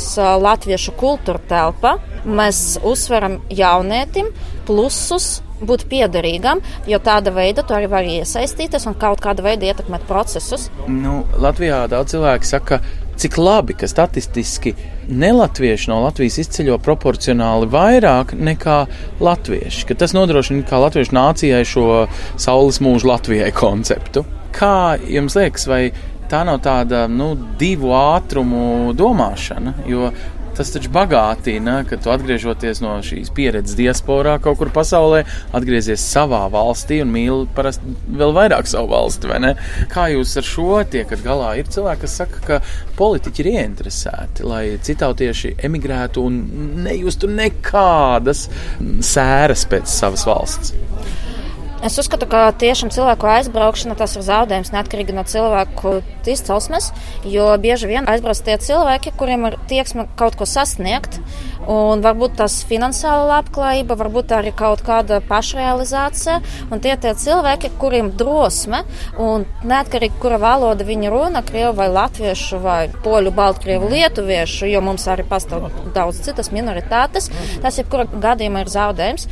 latviešu 0.55 0.95
kultūra 0.99 1.43
telpa. 1.51 1.99
Mēs 2.25 2.79
uzsveram 2.87 3.41
jaunietim 3.53 4.31
plusus 4.69 5.43
būt 5.65 5.87
piederīgam, 5.91 6.61
jo 6.89 6.99
tāda 7.03 7.33
veida 7.35 7.65
tu 7.65 7.77
arī 7.77 7.89
vari 7.91 8.19
iesaistīties 8.21 8.89
un 8.91 8.97
kaut 8.99 9.23
kāda 9.25 9.45
veida 9.45 9.71
ietekmēt 9.71 10.07
procesus. 10.09 10.69
Nu, 10.89 11.23
Latvijā 11.41 11.85
daudz 11.91 12.15
cilvēku 12.15 12.49
saka, 12.49 12.81
cik 13.21 13.39
labi, 13.39 13.77
ka 13.79 13.89
statistiski 13.89 14.75
nelatvieši 15.09 15.91
no 15.93 16.01
Latvijas 16.05 16.41
izceļo 16.43 16.79
proporcionāli 16.83 17.69
vairāk 17.71 18.35
nekā 18.35 18.79
latvieši. 19.25 19.95
Tas 19.95 20.17
nodrošina 20.17 20.67
kā 20.69 20.81
latviešu 20.83 21.15
nācijai 21.15 21.63
šo 21.69 21.87
saules 22.35 22.81
mūžu 22.85 23.13
Latvijai 23.13 23.53
konceptu. 23.55 24.25
Kā 24.55 24.97
jums 25.11 25.39
liekas, 25.39 25.69
vai 25.71 25.83
tā 26.31 26.43
nav 26.47 26.61
tāda 26.65 27.05
nu, 27.11 27.35
divu 27.61 27.95
ātrumu 27.95 28.95
domāšana. 28.97 29.79
Jo 29.91 30.11
tas 30.57 30.71
taču 30.75 30.91
bagātina, 30.95 31.81
ka 31.89 31.99
tu 32.01 32.13
atgriežoties 32.13 32.83
no 32.85 32.97
šīs 33.05 33.33
pieredzes 33.35 33.77
diasporā 33.79 34.37
kaut 34.43 34.61
kur 34.61 34.71
pasaulē, 34.75 35.25
atgriezies 35.57 36.05
savā 36.05 36.45
valstī 36.53 37.01
un 37.05 37.13
mīli 37.15 37.49
parasti 37.57 37.97
vēl 38.21 38.35
vairāk 38.37 38.71
savu 38.71 38.93
valsti. 38.95 39.53
Kā 39.93 40.09
jūs 40.13 40.37
ar 40.41 40.47
šo 40.49 40.81
tiekat 40.91 41.25
galā? 41.25 41.55
Ir 41.59 41.71
cilvēki, 41.73 42.05
kas 42.05 42.17
saka, 42.21 42.43
ka 42.47 42.61
politiķi 42.99 43.45
ir 43.45 43.51
ieinteresēti, 43.55 44.47
lai 44.49 44.65
citautieši 44.85 45.57
emigrētu 45.67 46.25
un 46.29 46.41
nejustu 46.87 47.31
nekādas 47.31 48.47
sēras 49.15 49.67
pēc 49.71 49.91
savas 49.91 50.27
valsts. 50.29 50.75
Es 51.85 51.99
uzskatu, 52.01 52.25
ka 52.25 52.47
tiešām 52.57 52.89
cilvēku 52.95 53.29
aizbraukšana 53.29 53.93
tas 53.99 54.15
ir 54.17 54.23
zaudējums 54.25 54.71
neatkarīgi 54.73 55.13
no 55.13 55.21
cilvēku 55.29 55.99
izcelsmes, 56.33 56.87
jo 57.29 57.51
bieži 57.61 57.91
vien 57.91 58.09
aizbrauc 58.09 58.41
tie 58.47 58.55
cilvēki, 58.57 59.13
kuriem 59.21 59.45
ir 59.51 59.59
tieksme 59.69 60.07
kaut 60.17 60.39
ko 60.41 60.49
sasniegt. 60.49 61.19
Un 61.71 62.03
varbūt 62.05 62.37
tas 62.41 62.59
finansiāla 62.69 63.25
labklājība, 63.31 63.97
varbūt 63.97 64.35
arī 64.37 64.53
kaut 64.57 64.83
kāda 64.85 65.21
pašrealizācija. 65.25 66.41
Un 66.71 66.83
tie 66.85 66.97
tie 67.01 67.15
cilvēki, 67.19 67.73
kuriem 67.81 68.11
drosme 68.19 68.83
un 69.21 69.47
neatkarīgi, 69.65 70.19
kura 70.23 70.39
valoda 70.43 70.87
viņi 70.87 71.13
runa, 71.13 71.45
krievu 71.47 71.75
vai 71.79 71.89
latviešu 71.93 72.61
vai 72.65 72.81
poļu, 73.05 73.33
baltkrievu, 73.35 73.91
lietuviešu, 73.93 74.69
jo 74.71 74.83
mums 74.85 75.07
arī 75.11 75.27
pastāv 75.29 75.71
daudz 75.97 76.21
citas 76.27 76.53
minoritātes, 76.55 77.31
tas 77.65 77.81
jebkurā 77.81 78.07
gadījumā 78.13 78.65
ir 78.65 78.73
zaudējums. 78.75 79.29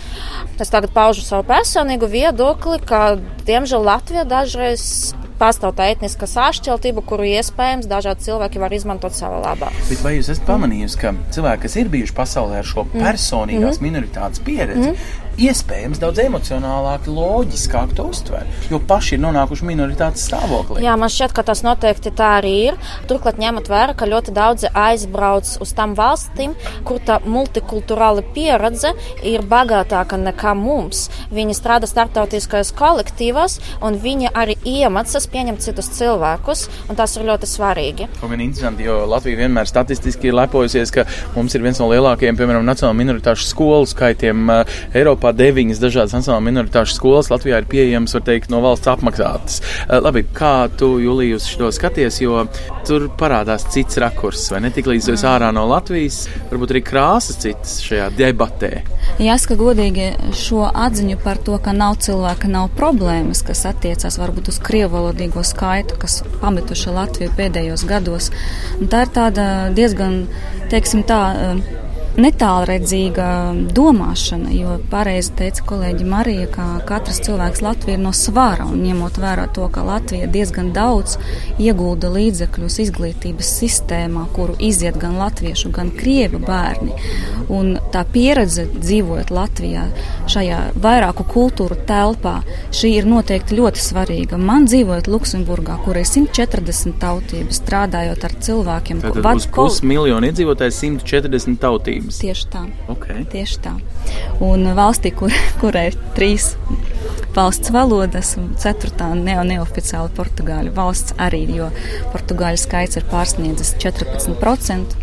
Es 0.63 0.73
tagad 0.73 0.95
paužu 0.95 1.25
savu 1.27 1.47
personīgu 1.49 2.09
viedokli, 2.11 2.81
ka 2.87 3.17
diemžēl 3.47 3.85
Latvija 3.89 4.25
dažreiz 4.29 5.13
pastāv 5.43 5.75
tā 5.79 5.89
etniska 5.93 6.29
sašķeltība, 6.31 7.03
kuru 7.09 7.27
iespējams 7.33 7.91
dažādi 7.91 8.29
cilvēki 8.29 8.63
var 8.63 8.77
izmantot 8.77 9.17
savā 9.17 9.43
labā. 9.43 9.73
Bet 9.91 10.05
vai 10.07 10.15
jūs 10.19 10.31
esat 10.37 10.47
pamanījusi, 10.47 11.01
ka 11.03 11.15
cilvēki, 11.35 11.65
kas 11.67 11.77
ir 11.83 11.93
bijuši 11.93 12.17
pasaulē 12.17 12.63
ar 12.63 12.71
šo 12.71 12.87
mm. 12.87 13.03
personīgās 13.03 13.81
mm. 13.81 13.89
minoritātes 13.89 14.45
pieredzi, 14.47 14.93
mm 14.93 15.22
iespējams 15.41 16.01
daudz 16.03 16.21
emocionālāk, 16.23 17.07
loģiskāk 17.09 17.95
to 17.97 18.09
uztver, 18.13 18.47
jo 18.71 18.81
paši 18.89 19.17
ir 19.17 19.23
nonākuši 19.25 19.67
minoritātes 19.69 20.27
stāvoklī. 20.29 20.83
Jā, 20.85 20.97
man 21.01 21.13
šķiet, 21.13 21.35
ka 21.37 21.45
tas 21.47 21.63
noteikti 21.65 22.13
tā 22.17 22.35
arī 22.41 22.53
ir. 22.69 22.79
Turklāt 23.11 23.41
ņemot 23.41 23.71
vērā, 23.73 23.97
ka 23.97 24.09
ļoti 24.09 24.35
daudzi 24.37 24.71
aizbrauc 24.77 25.49
uz 25.65 25.73
tām 25.77 25.95
valstīm, 25.99 26.55
kur 26.89 27.01
tā 27.05 27.19
multikulturāla 27.25 28.25
pieredze 28.35 28.93
ir 29.27 29.45
bagātāka 29.49 30.19
nekā 30.21 30.55
mums. 30.59 31.09
Viņi 31.33 31.57
strādā 31.57 31.89
starptautiskajos 31.89 32.75
kolektīvos, 32.79 33.59
un 33.85 33.99
viņi 34.03 34.33
arī 34.37 34.59
iemācās 34.69 35.29
pieņemt 35.33 35.65
citus 35.65 35.91
cilvēkus, 35.97 36.67
un 36.89 36.99
tas 36.99 37.17
ir 37.17 37.27
ļoti 37.31 37.49
svarīgi. 37.49 38.11
Kaut 38.21 38.33
gan 38.33 38.45
interesanti, 38.45 38.87
jo 38.89 39.03
Latvija 39.09 39.45
vienmēr 39.45 39.71
statistiski 39.71 40.31
ir 40.31 40.39
lepojusies, 40.43 40.93
ka 40.95 41.07
mums 41.37 41.57
ir 41.57 41.65
viens 41.65 41.81
no 41.81 41.89
lielākajiem, 41.93 42.39
piemēram, 42.39 42.67
nacionālo 42.67 42.99
minoritāšu 43.01 43.49
skolu 43.49 43.89
skaitiem 43.89 44.45
uh, 44.53 44.79
Eiropā. 44.93 45.22
Eiropā 45.23 45.39
deviņas 45.39 45.79
dažādas 45.79 46.15
nacionālās 46.17 46.43
minoritāšu 46.43 46.97
skolas 46.97 47.29
Latvijā 47.31 47.61
ir 47.61 47.67
pieejamas, 47.71 48.11
var 48.17 48.23
teikt, 48.27 48.49
no 48.51 48.59
valsts 48.59 48.89
apmaksātas. 48.91 49.61
Eh, 49.87 50.01
labi, 50.03 50.25
kā 50.35 50.67
tu, 50.75 50.99
Julija, 50.99 51.37
uz 51.37 51.47
šo 51.47 51.69
skaties, 51.71 52.19
jo 52.25 52.41
tur 52.85 53.07
parādās 53.07 53.69
cits 53.71 54.01
rakurs, 54.03 54.49
vai 54.51 54.65
ne 54.65 54.73
tik 54.75 54.89
līdz 54.91 55.13
esi 55.13 55.27
ārā 55.31 55.53
no 55.55 55.63
Latvijas, 55.71 56.25
varbūt 56.51 56.75
arī 56.75 56.83
krāsas 56.83 57.39
citas 57.39 57.77
šajā 57.87 58.09
debatē. 58.19 58.83
Jāsaka 59.23 59.55
godīgi 59.61 60.09
šo 60.35 60.65
atziņu 60.67 61.21
par 61.23 61.39
to, 61.39 61.55
ka 61.63 61.71
nav 61.71 62.01
cilvēka, 62.03 62.51
nav 62.51 62.73
problēmas, 62.75 63.45
kas 63.47 63.63
attiecās 63.71 64.19
varbūt 64.19 64.51
uz 64.51 64.59
krievalodīgo 64.59 65.47
skaitu, 65.47 66.01
kas 66.03 66.25
pametuši 66.43 66.97
Latviju 66.99 67.31
pēdējos 67.39 67.87
gados. 67.87 68.33
Un 68.81 68.91
tā 68.91 69.07
ir 69.07 69.15
tāda 69.15 69.47
diezgan, 69.71 70.25
teiksim 70.75 71.07
tā, 71.07 71.23
netālredzīga 72.21 73.27
domāšana, 73.73 74.53
jo 74.53 74.77
pareizi 74.93 75.33
teica 75.39 75.65
kolēģi 75.71 76.07
Marija, 76.09 76.49
ka 76.53 76.67
katrs 76.89 77.23
cilvēks 77.25 77.63
Latvijā 77.65 77.97
ir 77.97 78.03
no 78.05 78.13
svara, 78.17 78.67
un 78.69 78.83
ņemot 78.85 79.21
vērā 79.23 79.47
to, 79.57 79.65
ka 79.73 79.85
Latvija 79.87 80.29
diezgan 80.33 80.73
daudz 80.77 81.17
iegulda 81.63 82.11
līdzekļus 82.13 82.79
izglītības 82.85 83.53
sistēmā, 83.63 84.27
kuru 84.37 84.57
iziet 84.61 84.99
gan 85.01 85.17
latviešu, 85.21 85.73
gan 85.73 85.93
krievu 85.97 86.43
bērni, 86.45 86.99
un 87.53 87.77
tā 87.95 88.05
pieredze 88.13 88.67
dzīvojot 88.75 89.33
Latvijā 89.33 89.87
šajā 90.33 90.61
vairāku 90.83 91.27
kultūru 91.33 91.79
telpā, 91.89 92.39
šī 92.77 92.93
ir 92.99 93.09
noteikti 93.09 93.57
ļoti 93.57 93.83
svarīga. 93.83 94.41
Man 94.41 94.69
dzīvojot 94.69 95.09
Luksemburgā, 95.13 95.79
kur 95.87 96.01
ir 96.01 96.09
140 96.09 97.01
tautības, 97.03 97.63
strādājot 97.63 98.29
ar 98.29 98.37
cilvēkiem, 98.49 99.03
Tātad 99.03 99.43
uz 99.43 99.49
pusmiljonu 99.53 100.29
iedzīvotāju 100.29 100.77
140 100.77 101.61
tautības 101.63 102.02
tautības. 102.03 102.19
Tieši 102.21 102.49
tā. 102.51 102.67
Okay. 102.89 103.25
Tieši 103.31 103.61
tā. 103.63 103.77
Un 104.41 104.75
valstī, 104.75 105.13
kur, 105.15 105.33
kurai 105.61 105.91
ir 105.91 105.97
trīs 106.17 106.57
valsts 107.33 107.71
valodas, 107.73 108.37
un 108.37 108.55
ceturtā 108.61 109.15
ne, 109.15 109.39
neoficiāli 109.45 110.13
portugāļu 110.17 110.73
valsts 110.77 111.15
arī, 111.19 111.47
jo 111.57 111.71
portugāļu 112.13 112.59
skaits 112.61 112.97
ir 112.97 113.07
pārsniedzis 113.09 113.75
14%. 113.81 114.99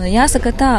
Jāsaka 0.00 0.52
tā, 0.56 0.72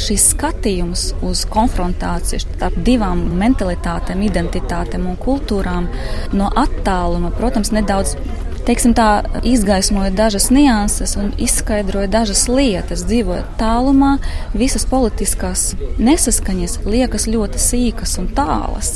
šis 0.00 0.30
skatījums 0.32 1.10
uz 1.26 1.44
konfrontāciju 1.50 2.40
starp 2.40 2.78
divām 2.86 3.26
mentalitātēm, 3.40 4.22
identitātēm 4.24 5.08
un 5.10 5.18
kultūrām 5.20 5.90
no 6.32 6.48
attāluma, 6.48 7.32
protams, 7.36 7.72
nedaudz 7.74 8.16
teiksim, 8.66 8.94
tā, 8.96 9.22
izgaismoja 9.46 10.12
dažas 10.14 10.48
nianses 10.54 11.16
un 11.20 11.32
izskaidroja 11.40 12.10
dažas 12.12 12.46
lietas. 12.50 13.04
Dzīvojot 13.08 13.56
tālumā, 13.60 14.16
visas 14.54 14.86
politiskās 14.88 15.72
nesaskaņas 15.98 16.78
liekas 16.86 17.28
ļoti 17.30 17.62
sīkas 17.62 18.16
un 18.22 18.30
tālas. 18.36 18.94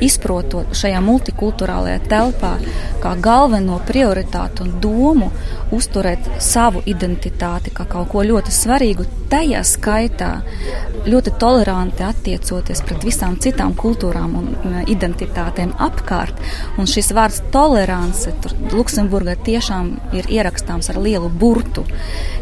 Izprotot 0.00 0.74
šajā 0.76 1.00
multikulturālajā 1.04 2.00
telpā 2.08 2.54
kā 3.02 3.14
galveno 3.20 3.80
prioritātu 3.88 4.64
un 4.64 4.76
domu 4.82 5.30
uzturēt 5.74 6.26
savu 6.42 6.82
identitāti 6.88 7.72
kā 7.74 7.84
kaut 7.90 8.10
ko 8.12 8.24
ļoti 8.26 8.54
svarīgu, 8.54 9.06
tajā 9.30 9.60
skaitā 9.66 10.30
ļoti 11.06 11.34
toleranti 11.40 12.04
attiecoties 12.04 12.82
pret 12.86 13.04
visām 13.06 13.36
citām 13.40 13.76
kultūrām 13.78 14.34
un 14.40 14.80
identitātēm 14.90 15.76
apkārt. 15.78 16.40
Un 16.80 16.88
šis 16.90 17.12
vārds 17.16 17.42
tolerance 17.54 18.32
tur 18.42 18.56
Luksemburgā 18.72 18.99
tiešām 19.08 19.90
ir 20.12 20.26
ierakstāms 20.30 20.90
ar 20.90 20.98
lielu 21.00 21.28
burtu, 21.28 21.84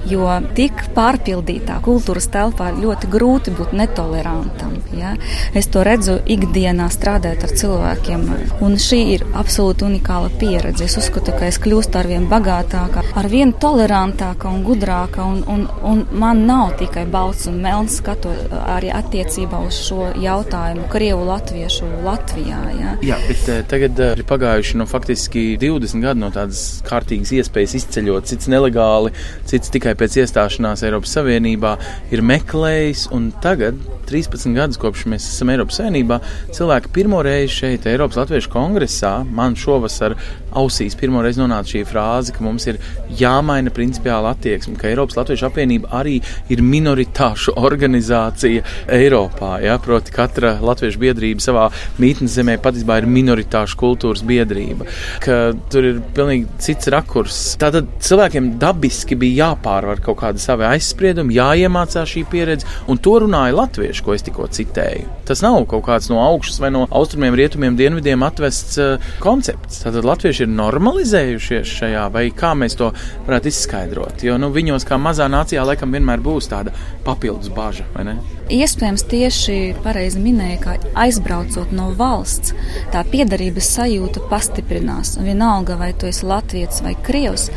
jo 0.07 0.27
tik 0.55 0.73
pārpildītā 0.97 1.81
kultūras 1.85 2.29
telpā 2.33 2.73
ļoti 2.77 3.11
grūti 3.11 3.55
būt 3.57 3.73
netolerantam. 3.73 4.79
Ja? 4.97 5.15
Es 5.55 5.69
to 5.69 5.85
redzu 5.87 6.19
ikdienā 6.27 6.89
strādājot 6.91 7.45
ar 7.45 7.55
cilvēkiem, 7.61 8.27
un 8.65 8.77
šī 8.81 9.01
ir 9.15 9.25
absolūti 9.39 9.87
unikāla 9.87 10.31
pieredze. 10.41 10.85
Es 10.85 10.97
uzskatu, 11.01 11.33
ka 11.37 11.49
es 11.49 11.59
kļūstu 11.63 12.01
ar 12.01 12.09
vien 12.11 12.29
bagātāka, 12.31 13.05
ar 13.19 13.29
vien 13.29 13.53
tolerantāka 13.53 14.51
un 14.51 14.65
gudrāka, 14.67 15.25
un, 15.25 15.43
un, 15.49 15.67
un 15.83 16.05
man 16.13 16.45
nav 16.49 16.77
tikai 16.81 17.07
balts 17.11 17.47
un 17.51 17.61
melns 17.63 17.99
skatu 17.99 18.33
arī 18.65 18.93
attiecībā 18.95 19.61
uz 19.67 19.81
šo 19.89 20.13
jautājumu 20.19 20.89
Krievu 20.93 21.27
latviešu 21.29 21.89
Latvijā. 22.05 22.61
Ja? 22.79 22.95
Jā, 23.05 23.19
bet 23.29 23.49
uh, 23.49 23.63
tagad 23.69 24.01
uh, 24.01 24.15
ir 24.17 24.25
pagājuši 24.29 24.79
nu, 24.81 24.87
faktiski 24.89 25.45
20 25.61 26.05
gadi 26.05 26.23
no 26.23 26.31
tādas 26.49 26.83
kārtīgas 26.87 27.33
iespējas 27.37 27.75
izceļot, 27.79 28.29
cits 28.29 28.49
nelegāli, 28.49 29.13
cits 29.49 29.71
tikai 29.73 29.95
pēc 29.99 30.19
iestāšanās 30.23 30.83
Eiropas 30.87 31.13
Savienībā 31.17 31.77
ir 32.15 32.23
meklējis, 32.25 33.09
un 33.13 33.31
tagad 33.43 33.77
13 34.09 34.57
gadus 34.57 34.81
kopš 34.81 35.07
mēs 35.13 35.29
esam 35.29 35.53
Eiropas 35.53 35.81
Savienībā, 35.81 36.21
cilvēki 36.57 36.93
pirmo 36.95 37.21
reizi 37.25 37.61
šeit, 37.61 37.87
Eiropas 37.87 38.19
Latviešu 38.23 38.53
kongresā, 38.55 39.19
man 39.25 39.57
šovasar 39.59 40.17
ausīs 40.59 40.97
pirmo 40.99 41.23
reizi 41.25 41.41
nonāca 41.43 41.75
šī 41.75 41.85
frāze, 41.89 42.35
ka 42.35 42.45
mums 42.45 42.67
ir 42.71 42.81
jāmaina 43.19 43.73
principiāla 43.75 44.35
attieksme, 44.35 44.77
ka 44.79 44.91
Eiropas 44.91 45.19
Latviešu 45.19 45.49
apvienība 45.49 45.91
arī 46.01 46.19
ir 46.53 46.63
minoritāšu 46.65 47.55
organizācija 47.59 48.65
Eiropā. 48.99 49.57
Ja? 49.65 49.79
Proti, 49.83 50.13
katra 50.15 50.57
latviešu 50.65 51.01
biedrība 51.03 51.45
savā 51.45 51.69
mītnes 52.03 52.35
zemē 52.39 52.59
patiesībā 52.63 52.99
ir 53.01 53.09
minoritāšu 53.11 53.79
kultūras 53.81 54.25
biedrība, 54.27 54.89
ka 55.25 55.39
tur 55.73 55.87
ir 55.93 56.01
pilnīgi 56.17 56.49
cits 56.63 56.91
rakurs. 56.93 57.41
Tātad 57.61 57.91
cilvēkiem 58.05 58.55
dabiski 58.61 59.19
bija 59.19 59.49
jāpārvar 59.49 60.03
kaut 60.05 60.21
kāda 60.23 60.43
savi 60.43 60.67
aizspriedumi, 60.69 61.37
jāiemācās 61.39 62.13
šī 62.13 62.25
pieredze, 62.31 62.69
un 62.91 63.01
to 63.03 63.19
runāja 63.25 63.57
latvieši, 63.57 64.05
ko 64.05 64.17
es 64.17 64.27
tikko 64.27 64.49
citēju. 64.55 65.07
Tas 65.29 65.43
nav 65.45 65.61
kaut 65.71 65.85
kāds 65.89 66.09
no 66.11 66.21
augšas 66.25 66.61
vai 66.63 66.73
no 66.75 66.87
austrumiem, 66.89 67.37
rietumiem, 67.39 67.77
dienvidiem 67.79 68.25
atvests 68.27 68.79
uh, 68.81 69.11
koncepts. 69.23 69.83
Tātad 69.85 70.07
latvieši 70.09 70.45
ir 70.47 70.48
normalizējušies 70.49 71.75
šajā, 71.79 72.07
vai 72.15 72.29
kā 72.35 72.55
mēs 72.59 72.77
to 72.79 72.91
varētu 73.27 73.51
izskaidrot. 73.53 74.25
Jo 74.27 74.39
nu, 74.41 74.51
viņos, 74.55 74.87
kā 74.89 74.99
mazā 75.01 75.29
nācijā, 75.31 75.65
laikam 75.69 75.95
vienmēr 75.95 76.23
būs 76.25 76.51
tāda 76.51 76.75
papildus 77.07 77.53
bažas, 77.55 77.89
vai 77.95 78.07
ne? 78.09 78.17
Iespējams, 78.49 79.05
tieši 79.11 79.57
pareizi 79.85 80.23
minēja, 80.25 80.59
ka 80.63 80.77
aizbraucot 81.05 81.73
no 81.77 81.91
valsts, 81.99 82.55
tā 82.95 83.03
piederības 83.11 83.69
sajūta 83.77 84.25
pastiprinās. 84.31 85.19
Vienalga, 85.21 85.77
vai 85.81 85.93
tu 85.93 86.09
esi 86.09 86.25
latviečs 86.29 86.81
vai 86.87 86.95
krievs, 87.05 87.51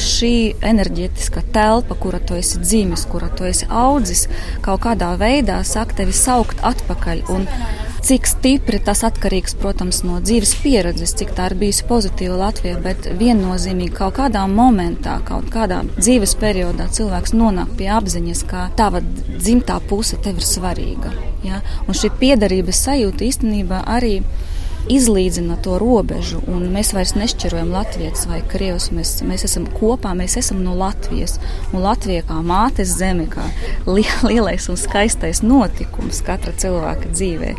šī 0.00 0.32
enerģētiskā 0.64 1.44
telpa, 1.52 1.98
kura 2.00 2.22
tu 2.24 2.38
esi 2.40 2.62
dzimis, 2.62 3.04
kura 3.10 3.28
tu 3.36 3.44
esi 3.48 3.68
audzis, 3.68 4.26
kaut 4.64 4.80
kādā 4.86 5.12
veidā 5.20 5.60
sāk 5.66 5.92
tevi 5.98 6.16
saukt 6.16 6.64
atpakaļ. 6.64 7.24
Un 7.36 7.44
Cik 8.00 8.24
stipri 8.26 8.78
tas 8.80 9.02
atkarīgs, 9.04 9.52
protams, 9.60 10.00
no 10.08 10.18
dzīves 10.24 10.54
pieredzes, 10.62 11.12
cik 11.18 11.34
tā 11.36 11.50
ir 11.50 11.54
bijusi 11.60 11.84
pozitīva 11.88 12.38
Latvijā, 12.40 12.78
bet 12.80 13.08
viennozīmīgi 13.20 13.92
kaut 13.98 14.16
kādā 14.16 14.46
momentā, 14.48 15.18
kaut 15.28 15.50
kādā 15.52 15.82
dzīves 15.98 16.32
periodā 16.40 16.88
cilvēks 16.96 17.34
nonāk 17.36 17.74
pie 17.76 17.90
apziņas, 17.92 18.44
ka 18.48 18.68
tava 18.78 19.02
dzimtā 19.04 19.76
puse 19.90 20.16
tev 20.24 20.40
ir 20.40 20.48
svarīga. 20.48 21.12
Ja? 21.44 21.60
Un 21.86 21.98
šī 22.00 22.12
piederības 22.22 22.80
sajūta 22.88 23.28
īstenībā 23.28 23.84
arī 23.98 24.20
izlīdzina 24.88 25.58
to 25.64 25.76
robežu, 25.80 26.40
un 26.50 26.68
mēs 26.72 26.92
vairs 26.96 27.14
nešķirojam 27.18 27.72
latviešu 27.74 28.30
vai 28.30 28.40
krievus. 28.52 28.90
Mēs, 28.94 29.16
mēs 29.26 29.44
esam 29.48 29.66
kopā, 29.70 30.14
mēs 30.18 30.38
esam 30.40 30.62
no 30.64 30.74
Latvijas. 30.78 31.38
Un 31.74 31.84
Latvija 31.84 32.24
kā 32.28 32.40
mātes 32.46 32.96
zeme, 32.98 33.28
kā 33.30 33.44
lielais 34.30 34.68
un 34.70 34.80
skaistais 34.80 35.42
notikums 35.44 36.22
katra 36.26 36.54
cilvēka 36.56 37.12
dzīvē. 37.12 37.54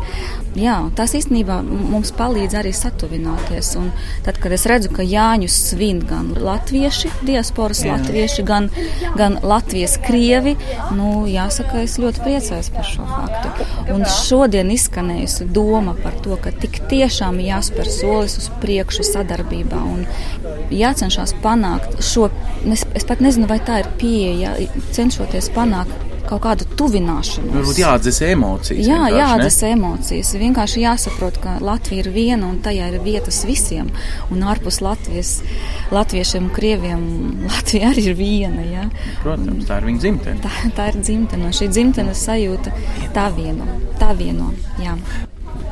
Jā, 0.58 0.74
tas 0.92 1.14
īstenībā 1.16 1.62
mums 1.64 2.10
palīdz 2.12 2.58
arī 2.60 2.74
satuvināties. 2.76 3.70
Un 3.80 3.88
tad, 4.26 4.36
kad 4.42 4.52
es 4.52 4.66
redzu, 4.68 4.90
ka 4.92 5.04
Jāņus 5.06 5.54
svin 5.70 6.02
gan 6.04 6.28
latvieši, 6.36 7.08
diasporas 7.24 7.80
Jā. 7.86 7.94
latvieši, 7.96 8.44
gan, 8.44 8.68
gan 9.16 9.38
Latvijas 9.40 9.96
krievi, 10.04 10.54
nu, 10.96 11.24
jāsaka, 11.30 11.80
es 11.86 11.96
ļoti 12.02 12.24
priecājos 12.26 12.68
par 12.74 12.88
šo 12.88 13.06
faktu. 13.08 13.68
Un 13.94 14.04
šodien 14.08 14.68
izskanējusi 14.74 15.48
doma 15.56 15.96
par 15.96 16.18
to, 16.24 16.36
ka 16.36 16.52
tik 16.52 16.71
tiešām 16.92 17.40
jāspēr 17.42 17.90
solis 17.90 18.38
uz 18.40 18.48
priekšu 18.62 19.06
sadarbībā 19.08 19.82
un 19.94 20.06
jācenšas 20.72 21.34
panākt 21.42 22.00
šo, 22.04 22.28
es, 22.68 22.86
es 22.94 23.08
pat 23.08 23.24
nezinu, 23.24 23.48
vai 23.50 23.60
tā 23.64 23.82
ir 23.82 23.92
pieeja, 24.00 24.56
cenšoties 24.94 25.52
panākt 25.56 26.12
kaut 26.32 26.42
kādu 26.44 26.66
tuvināšanos. 26.78 27.52
Varbūt 27.52 27.80
jāatdzīst 27.82 28.24
emocijas. 28.28 28.86
Jā, 28.86 29.00
jāatdzīst 29.12 29.64
emocijas. 29.68 30.32
Vienkārši 30.40 30.84
jāsaprot, 30.84 31.38
ka 31.42 31.56
Latvija 31.64 32.04
ir 32.04 32.10
viena 32.14 32.48
un 32.48 32.60
tajā 32.64 32.88
ir 32.92 33.02
vietas 33.04 33.42
visiem. 33.48 33.90
Un 34.32 34.44
ārpus 34.48 34.80
Latvijas, 34.84 35.34
latviešiem 35.94 36.48
un 36.48 36.54
krieviem, 36.54 37.02
Latvija 37.50 37.90
arī 37.92 38.06
ir 38.12 38.18
viena. 38.18 38.64
Ja? 38.68 38.86
Protams, 39.24 39.66
tā 39.68 39.82
ir 39.82 39.90
viņa 39.90 40.04
dzimtene. 40.06 40.46
Tā, 40.46 40.72
tā 40.78 40.88
ir 40.92 41.02
dzimtene. 41.02 41.52
Šī 41.56 41.68
dzimtenes 41.74 42.24
sajūta 42.30 42.74
tā 43.16 43.28
vieno. 43.36 43.68
Tā 44.00 44.14
vieno 44.18 44.52
jā. 44.82 44.96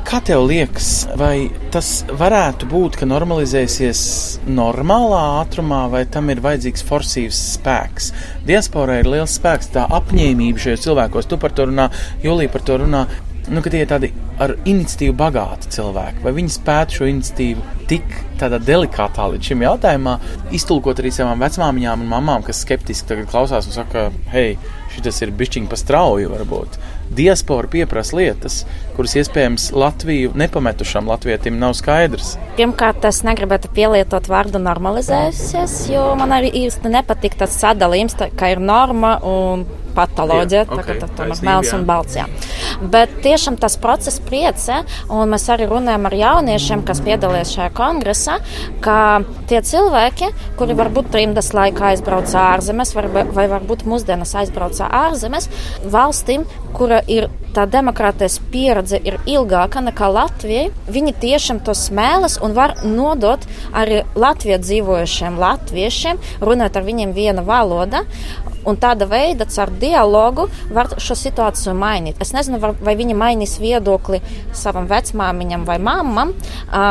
Kā 0.06 0.18
tev 0.24 0.46
liekas, 0.48 0.86
vai 1.20 1.50
tas 1.70 1.88
varētu 2.08 2.66
būt, 2.70 2.96
ka 3.00 3.06
normalizēsies 3.08 4.00
normālā 4.48 5.20
ātrumā, 5.42 5.84
vai 5.92 6.02
tam 6.10 6.32
ir 6.32 6.40
vajadzīgs 6.42 6.84
forsīvs 6.88 7.40
spēks? 7.56 8.10
Diasporā 8.48 9.00
ir 9.02 9.10
liels 9.12 9.36
spēks, 9.38 9.70
tā 9.74 9.84
apņēmība 10.00 10.64
šajos 10.64 10.86
cilvēkos. 10.86 11.28
Tu 11.30 11.38
par 11.42 11.54
to 11.54 11.68
runā, 11.70 11.90
Julija 12.24 12.52
par 12.52 12.64
to 12.66 12.80
runā. 12.82 13.04
Nu, 13.50 13.62
tie 13.64 13.82
ir 13.82 13.90
tādi 13.90 14.10
ar 14.40 14.54
iniciatīvu 14.58 15.14
bagāti 15.20 15.70
cilvēki, 15.76 16.24
vai 16.24 16.34
viņi 16.36 16.52
spētu 16.54 17.00
šo 17.00 17.08
iniciatīvu 17.10 17.64
tik 17.90 18.12
tādā 18.40 18.60
delikātā 18.62 19.26
līdz 19.32 19.50
šim 19.50 19.64
jautājumam, 19.66 20.28
iztulkot 20.54 21.02
arī 21.02 21.12
savām 21.14 21.42
vecmāmiņām 21.44 22.04
un 22.04 22.12
mamām, 22.12 22.44
kas 22.46 22.62
skeptiski 22.64 23.24
klausās 23.30 23.68
un 23.68 23.76
saka, 23.76 24.08
hei, 24.32 24.54
šis 24.94 25.22
ir 25.24 25.34
bišķiņš 25.36 25.70
pa 25.70 25.78
strauju 25.78 26.32
varbūt. 26.32 26.78
Diaspora 27.10 27.66
pieprasa 27.66 28.14
lietas, 28.14 28.60
kuras 28.94 29.16
iespējams 29.18 29.70
Latviju 29.74 30.30
nepametušam 30.38 31.10
latvietim 31.10 31.58
nav 31.58 31.74
skaidrs. 31.78 32.36
Pirmkārt, 32.58 33.02
es 33.08 33.24
negribētu 33.26 33.72
pielietot 33.74 34.30
vārdu 34.30 34.62
normalizējusies, 34.62 35.76
jo 35.90 36.06
man 36.20 36.36
arī 36.38 36.52
īsti 36.62 36.94
nepatīk 36.94 37.34
tas 37.40 37.58
sadalījums, 37.58 38.14
ka 38.14 38.52
ir 38.54 38.62
norma 38.62 39.16
un 39.26 39.66
patoloģija. 39.94 40.62
Jā, 40.62 40.66
okay, 40.70 40.96
tā 41.00 41.06
kā 41.08 41.16
tā 41.18 41.26
ir 41.26 41.42
melns 41.46 41.72
un 41.74 41.84
balts. 41.88 42.16
Jā. 42.18 42.26
Bet 42.92 43.12
tiešām 43.24 43.58
tas 43.60 43.76
process 43.80 44.20
priecē, 44.22 44.80
un 45.10 45.32
mēs 45.32 45.46
arī 45.52 45.66
runājam 45.70 46.06
ar 46.08 46.16
jauniešiem, 46.16 46.84
kas 46.86 47.02
piedalījās 47.06 47.54
šajā 47.56 47.72
kongresā, 47.76 48.38
ka 48.84 48.96
tie 49.50 49.60
cilvēki, 49.66 50.30
kuri 50.60 50.76
varbūt 50.78 51.10
trimdas 51.14 51.52
laikā 51.56 51.90
aizbrauca 51.92 52.46
ārzemēs, 52.54 52.94
vai, 52.96 53.48
varbūt 53.50 53.84
mūsdienas 53.90 54.36
aizbrauca 54.42 54.79
ārzemēs, 54.86 55.48
valstīm, 55.92 56.46
kura 56.76 57.00
ir 57.10 57.28
tā 57.54 57.66
demokrātijas 57.70 58.38
pieredze 58.52 59.00
ir 59.04 59.18
ilgāka 59.28 59.82
nekā 59.82 60.10
Latvijai, 60.14 60.68
viņi 60.90 61.16
tiešām 61.22 61.62
to 61.66 61.74
smēlas 61.76 62.38
un 62.44 62.54
var 62.56 62.76
nodot 62.84 63.46
arī 63.76 64.04
Latvijā 64.14 64.60
dzīvojušiem 64.62 65.38
latviešiem, 65.40 66.20
runāt 66.44 66.78
ar 66.78 66.86
viņiem 66.86 67.14
viena 67.16 67.44
valoda. 67.46 68.04
Un 68.68 68.76
tāda 68.80 69.08
veida, 69.08 69.46
ar 69.60 69.72
dialogu, 69.80 70.46
var 70.72 70.90
šo 71.00 71.16
situāciju 71.18 71.74
mainīt. 71.76 72.20
Es 72.20 72.34
nezinu, 72.36 72.60
vai 72.60 72.94
viņi 72.98 73.16
mainīs 73.16 73.56
viedokli 73.60 74.20
savam 74.56 74.88
vecmāmiņam 74.90 75.64
vai 75.68 75.78
mammam, 75.82 76.34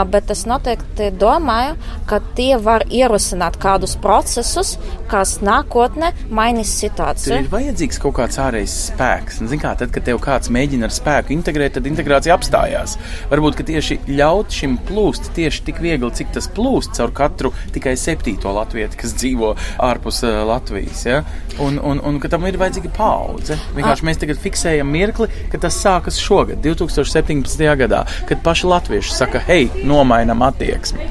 bet 0.10 0.32
es 0.34 0.46
noteikti 0.50 1.12
domāju, 1.20 1.78
ka 2.10 2.22
tie 2.38 2.56
var 2.62 2.86
ierosināt 2.90 3.60
kādus 3.62 3.96
procesus, 4.02 4.76
kas 5.10 5.38
nākotnē 5.46 6.12
mainīs 6.34 6.72
situāciju. 6.82 7.34
Tur 7.34 7.46
ir 7.46 7.52
vajadzīgs 7.54 8.02
kaut 8.02 8.18
kāds 8.20 8.40
ārējs 8.42 8.76
spēks. 8.90 9.42
Zin 9.50 9.62
kā, 9.62 9.76
tad, 9.80 9.94
kad 9.94 10.06
tev 10.08 10.22
kāds 10.24 10.52
mēģina 10.54 10.90
ar 10.90 10.94
spēku 10.94 11.34
integrēt, 11.36 11.76
tad 11.78 11.90
integrācija 11.90 12.36
apstājās. 12.36 12.98
Varbūt 13.32 13.62
tieši 13.70 14.00
ļaut 14.10 14.54
šim 14.54 14.78
plūst 14.90 15.32
tieši 15.38 15.66
tik 15.70 15.82
viegli, 15.84 16.10
cik 16.16 16.34
tas 16.36 16.50
plūst 16.54 16.96
caur 16.98 17.14
katru 17.16 17.54
tikai 17.76 17.96
septīto 18.00 18.54
latvieti, 18.56 19.00
kas 19.02 19.16
dzīvo 19.18 19.54
ārpus 19.86 20.24
Latvijas. 20.50 21.06
Ja? 21.10 21.22
Un, 21.64 21.80
un, 21.84 22.02
un 22.06 22.20
ka 22.22 22.32
tam 22.32 22.46
ir 22.50 22.58
vajadzīga 22.60 22.92
paudze. 22.96 23.58
Vienkārši 23.78 24.08
mēs 24.08 24.22
tagad 24.22 24.42
fiksējam 24.42 24.92
mirkli, 24.94 25.30
ka 25.52 25.62
tas 25.62 25.78
sākas 25.80 26.20
šogad, 26.22 26.62
2017. 26.66 27.66
gadā, 27.84 28.04
kad 28.30 28.44
paši 28.46 28.70
latvieši 28.70 29.16
saka, 29.16 29.42
hei, 29.48 29.70
nomainam 29.88 30.44
attieksmi. 30.48 31.10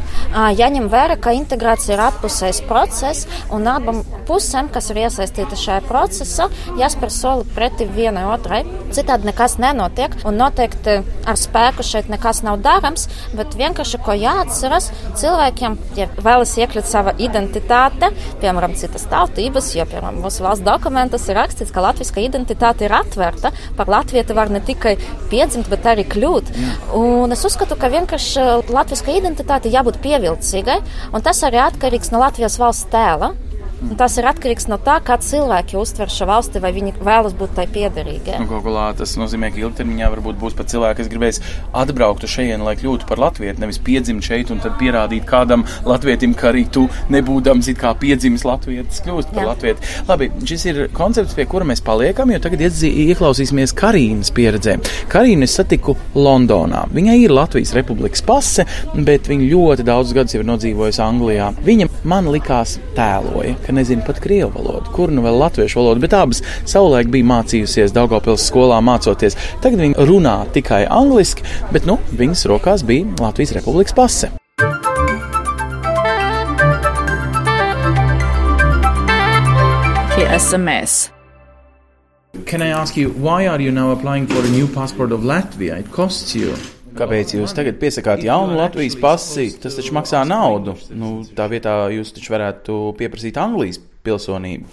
Jāņem 0.59 0.89
vērā, 0.93 1.19
ka 1.21 1.35
integrācija 1.37 1.97
ir 1.97 2.05
apusējs 2.09 2.63
process, 2.69 3.29
un 3.55 3.69
abām 3.71 4.03
pusēm, 4.29 4.69
kas 4.73 4.91
ir 4.93 5.03
iesaistītas 5.05 5.63
šajā 5.65 5.83
procesā, 5.89 6.49
jāspēr 6.79 7.13
soli 7.13 7.47
pretī 7.57 7.89
vienai 7.89 8.27
otrai. 8.31 8.63
Citādi 8.95 9.29
nekas 9.29 9.59
nenotiek, 9.61 10.15
un 10.29 10.39
noteikti 10.41 10.99
ar 11.29 11.39
spēku 11.39 11.85
šeit 11.85 12.09
nekas 12.13 12.43
nav 12.47 12.61
darāms, 12.65 13.09
bet 13.37 13.57
vienkārši 13.59 14.01
ko 14.05 14.17
jāatceras 14.17 14.91
cilvēkiem, 15.19 15.77
ja 15.99 16.09
vēlas 16.17 16.55
iekļūt 16.61 16.89
sava 16.89 17.15
identitāte, 17.21 18.13
piemēram, 18.43 18.77
citas 18.79 19.07
tautības, 19.11 19.73
jo, 19.77 19.87
piemēram, 19.89 20.21
mūsu 20.25 20.45
valsts 20.47 20.67
dokumentos 20.67 21.27
ir 21.29 21.39
rakstīts, 21.41 21.73
ka 21.75 21.85
latviska 21.85 22.23
identitāte 22.25 22.87
ir 22.87 22.97
atvērta. 22.97 23.53
Par 23.77 23.91
latvieti 23.93 24.37
var 24.37 24.53
ne 24.53 24.63
tikai 24.65 24.97
piedzimt, 25.33 25.69
bet 25.73 25.89
arī 25.89 26.07
kļūt. 26.09 26.55
Un 26.99 27.35
es 27.35 27.45
uzskatu, 27.49 27.77
ka 27.79 27.93
vienkārši 27.93 28.47
latviska 28.73 29.15
identitāte 29.17 29.73
jābūt 29.73 30.01
pievilcīgai, 30.05 30.81
un 31.13 31.25
tas 31.25 31.43
arī 31.47 31.61
atkarīgs 31.65 32.13
no 32.15 32.23
Latvijas 32.25 32.59
valsts 32.61 32.89
tēla. 32.93 33.35
Un 33.79 33.95
tas 33.99 34.17
ir 34.19 34.27
atkarīgs 34.27 34.67
no 34.71 34.77
tā, 34.83 34.97
kā 35.07 35.15
cilvēki 35.23 35.77
uztver 35.79 36.11
šo 36.11 36.27
valsti, 36.29 36.59
vai 36.63 36.73
viņi 36.75 36.97
vēlas 36.99 37.35
būt 37.39 37.55
tai 37.55 37.67
piederīgi. 37.71 38.35
Nu, 38.43 38.49
Gogolā, 38.51 38.89
tas 38.99 39.15
nozīmē, 39.21 39.53
ka 39.55 39.61
ilgtermiņā 39.63 40.09
varbūt 40.17 40.39
būs 40.41 40.57
pat 40.59 40.73
cilvēki, 40.73 40.99
kas 40.99 41.11
gribēs 41.13 41.39
atbraukt 41.79 42.27
uz 42.27 42.33
šejienu, 42.35 42.67
lai 42.67 42.75
kļūtu 42.81 43.07
par 43.09 43.23
latvieti, 43.23 43.63
nevis 43.63 43.79
piedzimt 43.87 44.27
šeit 44.27 44.51
un 44.51 44.59
tad 44.65 44.75
pierādīt 44.81 45.29
kādam 45.29 45.63
latvietim, 45.87 46.35
ka 46.39 46.51
arī 46.51 46.65
tu 46.75 46.89
nebūdams 47.15 47.71
it 47.71 47.79
kā 47.79 47.93
piedzimis 47.99 48.43
latvietis, 48.49 49.03
kļūst 49.07 49.31
par 49.37 49.45
Jā. 49.45 49.49
latvieti. 49.53 49.93
Labi, 50.11 50.31
šis 50.51 50.67
ir 50.73 50.83
koncepts, 50.97 51.37
pie 51.39 51.47
kura 51.47 51.69
mēs 51.69 51.85
paliekam, 51.85 52.35
jo 52.35 52.43
tagad 52.43 52.67
ieklausīsimies 52.67 53.77
Karīnas 53.79 54.33
pieredzē. 54.35 54.79
Karīnu 55.13 55.47
es 55.47 55.55
satiku 55.59 55.95
Londonā. 56.19 56.85
Viņai 56.95 57.19
ir 57.23 57.37
Latvijas 57.37 57.77
republikas 57.79 58.27
pase, 58.27 58.67
bet 58.95 59.31
viņa 59.31 59.49
ļoti 59.53 59.87
daudz 59.87 60.17
gadus 60.19 60.35
ir 60.35 60.47
nodzīvojusi 60.49 61.03
Anglijā. 61.05 61.53
Viņa 61.63 61.89
man 62.09 62.31
likās 62.35 62.77
tēloja, 62.99 63.55
ka 63.69 63.77
nezina 63.77 64.01
pat 64.07 64.17
krievu 64.25 64.49
valodu, 64.55 64.89
kur 64.97 65.13
nu 65.13 65.21
vēl 65.21 65.37
latviešu 65.43 65.83
valodu, 65.83 66.01
bet 66.01 66.17
abas 66.17 66.41
savulaik 66.65 67.11
bija 67.13 67.29
mācījusies 67.29 67.93
Daugopils 67.93 68.47
skolā 68.49 68.81
mācoties. 68.81 69.37
Tagad 69.61 69.83
viņa 69.85 70.07
runā 70.09 70.37
tikai 70.55 70.87
angliski, 70.89 71.45
bet 71.75 71.85
nu, 71.89 71.99
viņas 72.17 72.47
rokās 72.49 72.87
bija 72.89 73.05
Latvijas 73.21 73.53
republikas 73.59 73.93
pase. 73.99 74.33
Tie 80.17 80.27
esam 80.33 80.65
mēs. 80.65 80.99
Can 82.49 82.63
I 82.63 82.73
ask 82.73 82.97
you, 82.97 83.13
why 83.21 83.47
are 83.49 83.61
you 83.61 83.71
now 83.73 83.91
applying 83.93 84.27
for 84.27 84.41
a 84.41 84.49
new 84.49 84.67
passport 84.67 85.13
of 85.13 85.29
Latvia? 85.29 85.79
It 85.81 85.93
costs 85.93 86.35
you. 86.35 86.57
Kāpēc 86.99 87.37
jūs 87.37 87.55
tagad 87.55 87.79
piesakāt 87.79 88.25
jaunu 88.27 88.57
Latvijas 88.59 88.97
pasi? 88.99 89.53
Tas 89.63 89.77
taču 89.79 89.95
maksā 89.95 90.25
naudu. 90.27 90.75
Nu, 90.91 91.21
tā 91.37 91.47
vietā 91.53 91.77
jūs 91.95 92.11
taču 92.17 92.35
varētu 92.35 92.81
pieprasīt 92.99 93.39
Anglijas 93.39 93.79
pilsonību. 94.07 94.67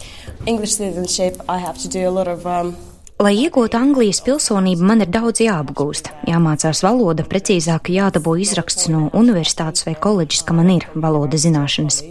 English 0.50 0.80
citizenship, 0.80 1.38
I 1.48 1.60
have 1.62 1.78
to 1.84 1.92
do 1.92 2.08
a 2.08 2.14
lot 2.14 2.28
of 2.32 2.46
um, 2.50 2.74
Lai 3.16 3.32
iegūtu 3.40 3.78
Anglijas 3.80 4.18
pilsonību, 4.26 4.84
man 4.84 5.00
ir 5.00 5.08
daudz 5.08 5.40
jāapgūst. 5.40 6.10
Jāmācās 6.28 6.82
valoda, 6.84 7.24
precīzāk 7.24 7.88
jādabū 7.94 8.34
izraksts 8.44 8.90
no 8.92 9.06
universitātes 9.16 9.86
vai 9.88 9.94
koledžas, 9.96 10.42
ka 10.44 10.52
man 10.58 10.68
ir 10.74 10.84
valoda 11.00 11.40
zināšanas. 11.40 12.02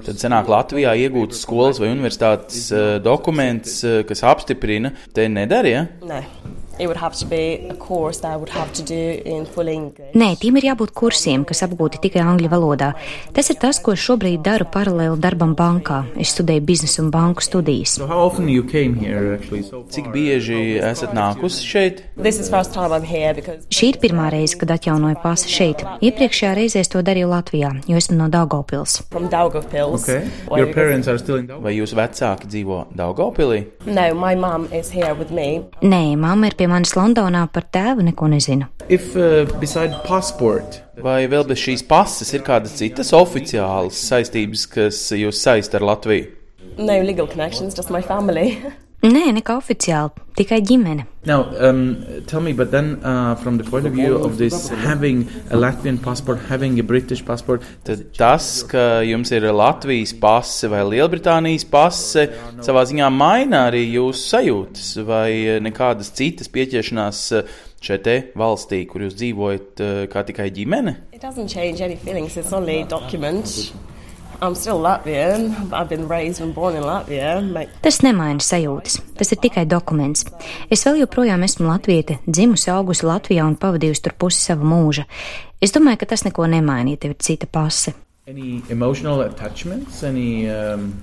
um. 0.00 0.08
Tad 0.08 0.24
senāk 0.24 0.48
Latvijā 0.48 0.96
iegūts 1.04 1.44
skolas 1.44 1.82
vai 1.84 1.92
universitātes 1.92 2.70
uh, 2.72 2.96
dokuments, 3.04 3.76
uh, 3.84 4.00
kas 4.08 4.24
apstiprina, 4.32 4.94
te 5.12 5.28
nedarīja. 5.28 5.84
no, 6.00 6.24
it 6.24 6.59
would 6.86 6.96
have 6.96 7.14
to 7.18 7.26
be 7.26 7.66
a 7.70 7.74
course 7.74 8.20
that 8.20 8.32
I 8.32 8.36
would 8.36 8.48
have 8.50 8.72
to 8.74 8.82
do 8.82 9.20
in 9.24 9.46
full 9.46 9.68
English. 9.68 10.14
Nē, 10.14 10.36
tiem 10.40 10.56
ir 10.60 10.68
jābūt 10.70 10.92
kursiem, 10.96 11.44
kas 11.44 11.62
apgūti 11.66 12.00
tikai 12.04 12.22
angļu 12.24 12.48
valodā. 12.52 12.92
Tas 13.34 13.50
ir 13.50 13.56
tas, 13.60 13.78
ko 13.78 13.92
es 13.92 14.00
šobrīd 14.00 14.42
daru 14.46 14.64
paralēli 14.70 15.18
darbam 15.20 15.54
bankā. 15.56 16.04
Es 16.20 16.34
studēju 16.36 16.64
biznesu 16.68 17.02
un 17.04 17.10
banku 17.14 17.42
studijas. 17.44 17.96
So 18.00 18.06
how 18.06 18.20
often 18.26 18.48
you 18.48 18.62
came 18.64 18.94
here 18.94 19.34
actually? 19.34 19.62
So 19.62 19.84
Cik 19.90 20.10
bieži 20.14 20.78
esat 20.80 21.12
nākusi 21.16 21.64
šeit? 21.66 22.02
This 22.16 22.38
is 22.40 22.48
first 22.50 22.72
time 22.74 22.92
I'm 22.92 23.04
here 23.04 23.34
because 23.34 23.66
Šī 23.70 23.92
ir 23.94 24.00
pirmā 24.02 24.30
reize, 24.32 24.56
kad 24.58 24.70
atjaunoju 24.70 25.20
pasi 25.22 25.48
šeit. 25.50 25.84
Iepriekšējā 26.00 26.54
reizē 26.56 26.80
es 26.84 26.88
to 26.92 27.02
darīju 27.02 27.28
Latvijā, 27.30 27.72
jo 27.88 27.96
esmu 28.00 28.16
no 28.16 28.28
Daugavpils. 28.28 29.00
Okay. 29.10 30.28
Why, 30.48 30.58
Your 30.58 30.66
because- 30.66 30.74
parents 30.74 31.08
are 31.08 31.18
still 31.18 31.36
in 31.36 31.46
Vai 31.60 31.74
jūsu 31.76 31.96
vecāki 31.98 32.46
dzīvo 32.48 32.76
Daugopilī? 32.96 33.64
No, 33.86 34.14
my 34.14 34.34
mum 34.34 34.68
is 34.72 34.90
here 34.90 35.14
with 35.14 35.30
me. 35.30 35.62
Nē, 35.82 36.16
mamma 36.16 36.46
ir 36.50 36.54
pie 36.56 36.66
manis 36.70 36.94
Londonā, 36.96 37.44
par 37.52 37.66
tēvu 37.74 38.06
neko 38.06 38.30
nezinu. 38.32 38.68
If 38.88 39.14
uh, 39.18 39.46
beside 39.62 40.00
passport. 40.06 40.80
Vai 41.00 41.24
vēl 41.30 41.46
bez 41.48 41.60
šīs 41.62 41.86
pases 41.88 42.32
ir 42.36 42.44
kādas 42.46 42.76
citas 42.80 43.14
oficiālas 43.16 43.98
saistības, 44.10 44.66
kas 44.70 45.06
jūs 45.16 45.40
saista 45.42 45.80
ar 45.80 45.88
Latviju? 45.92 46.36
No 46.80 46.96
legal 47.04 47.26
connections, 47.28 47.76
just 47.76 47.90
my 47.90 48.02
family. 48.02 48.56
Nē, 49.00 49.30
nekā 49.32 49.54
oficiāli, 49.56 50.20
tikai 50.36 50.58
ģimene. 50.60 51.06
Now, 51.24 51.46
um, 51.56 52.04
tell 52.26 52.42
me, 52.42 52.52
but 52.52 52.70
then 52.70 53.00
uh, 53.02 53.34
from 53.36 53.56
the 53.56 53.64
point 53.64 53.86
of 53.86 53.94
view 53.94 54.16
of 54.16 54.36
this 54.36 54.68
having 54.68 55.22
a 55.48 55.56
Latvian 55.56 55.96
passport, 56.02 56.38
having 56.50 56.78
a 56.78 56.82
British 56.82 57.24
passport, 57.24 57.64
Tad 57.84 58.12
tas, 58.18 58.62
ka 58.68 59.00
jums 59.00 59.32
ir 59.32 59.48
Latvijas 59.56 60.12
pase 60.20 60.68
vai 60.68 60.82
Lielbritānijas 60.84 61.64
pase, 61.64 62.26
savā 62.60 62.84
ziņā 62.88 63.08
maina 63.08 63.66
arī 63.70 63.86
jūsu 63.86 64.34
sajūtas 64.34 64.92
vai 65.08 65.30
nekādas 65.64 66.12
citas 66.12 66.52
pieķeršanās 66.52 67.22
šeit 67.80 68.04
te 68.04 68.16
valstī, 68.36 68.82
kur 68.88 69.06
jūs 69.06 69.16
dzīvojat 69.16 69.80
eh, 69.80 70.02
kā 70.12 70.26
tikai 70.28 70.50
ģimene? 70.52 70.96
It 71.16 71.24
doesn't 71.24 71.48
change 71.48 71.80
any 71.80 71.96
feelings, 71.96 72.36
it's 72.36 72.52
only 72.52 72.82
a 72.82 72.84
document. 72.84 73.72
I'm 74.42 74.54
still 74.54 74.80
Latvian. 74.80 75.72
I've 75.72 75.88
been 75.88 76.08
raised 76.08 76.40
and 76.40 76.54
born 76.54 76.76
in 76.76 76.82
Latvia. 76.82 77.40
My, 77.52 77.66
Tas 77.82 78.00
nemaina 78.00 78.40
sajūtas, 78.40 78.98
tas 79.18 79.32
ir 79.32 79.40
tikai 79.42 79.66
dokuments. 79.68 80.24
Es 80.72 80.84
vēl 80.86 81.02
joprojām 81.02 81.44
esmu 81.44 81.68
latviete, 81.68 82.18
dzimusi, 82.26 82.70
augusi 82.72 83.04
Latvijā 83.06 83.44
un 83.44 83.58
pavadījusi 83.60 84.06
tur 84.06 84.16
pusi 84.16 84.40
sava 84.40 84.64
mūža. 84.64 85.04
Es 85.60 85.76
domāju, 85.76 86.00
ka 86.00 86.14
tas 86.14 86.24
neko 86.24 86.48
nemaina, 86.48 86.94
ja 86.94 87.02
tev 87.04 87.16
ir 87.16 87.20
cita 87.20 87.46
pase. 87.46 87.92
any 88.30 88.62
emotional 88.70 89.22
attachments, 89.22 90.04
any 90.04 90.48
um, 90.48 90.94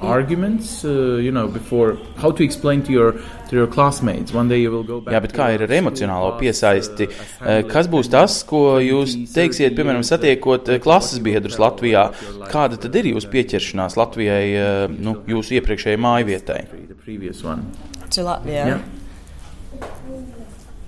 arguments, 0.00 0.84
uh, 0.84 1.16
you 1.22 1.30
know, 1.30 1.46
before 1.48 1.98
how 2.16 2.30
to 2.30 2.44
explain 2.44 2.82
to 2.82 2.92
your 2.92 3.12
to 3.48 3.56
your 3.56 3.66
classmates 3.66 4.32
one 4.32 4.48
day 4.48 4.60
you 4.60 4.70
will 4.70 4.82
go 4.82 5.00
back. 5.00 5.14
Jā, 5.14 5.20
bet 5.22 5.34
kā 5.36 5.48
ir 5.54 5.62
ar 5.62 5.74
emocionālo 5.76 6.32
piesaisti? 6.40 7.06
uh, 7.06 7.16
assembly, 7.16 7.70
Kas 7.72 7.90
būs 7.90 8.10
tas, 8.10 8.38
ko 8.46 8.78
jūs 8.82 9.14
teiksiet, 9.34 9.76
piemēram, 9.78 10.02
satiekot 10.06 10.68
eh, 10.74 10.80
klases 10.82 11.22
biedrus 11.22 11.60
Latvijā? 11.62 12.08
Kāda 12.50 12.80
tad 12.80 12.96
ir 12.98 13.12
jūsu 13.14 13.30
pieķeršanās 13.32 13.98
Latvijai, 14.00 14.90
nu, 14.98 15.20
jūsu 15.30 15.60
iepriekšējai 15.60 16.02
mājvietai? 16.02 16.62
The 16.88 16.98
previous 16.98 17.44
one. 17.44 17.70
to 18.10 18.22
Latvia. 18.22 18.66
Yeah. 18.66 18.80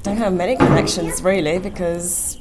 Don't 0.02 0.16
have 0.16 0.32
many 0.32 0.56
connections 0.56 1.22
really 1.22 1.58
because 1.58 2.38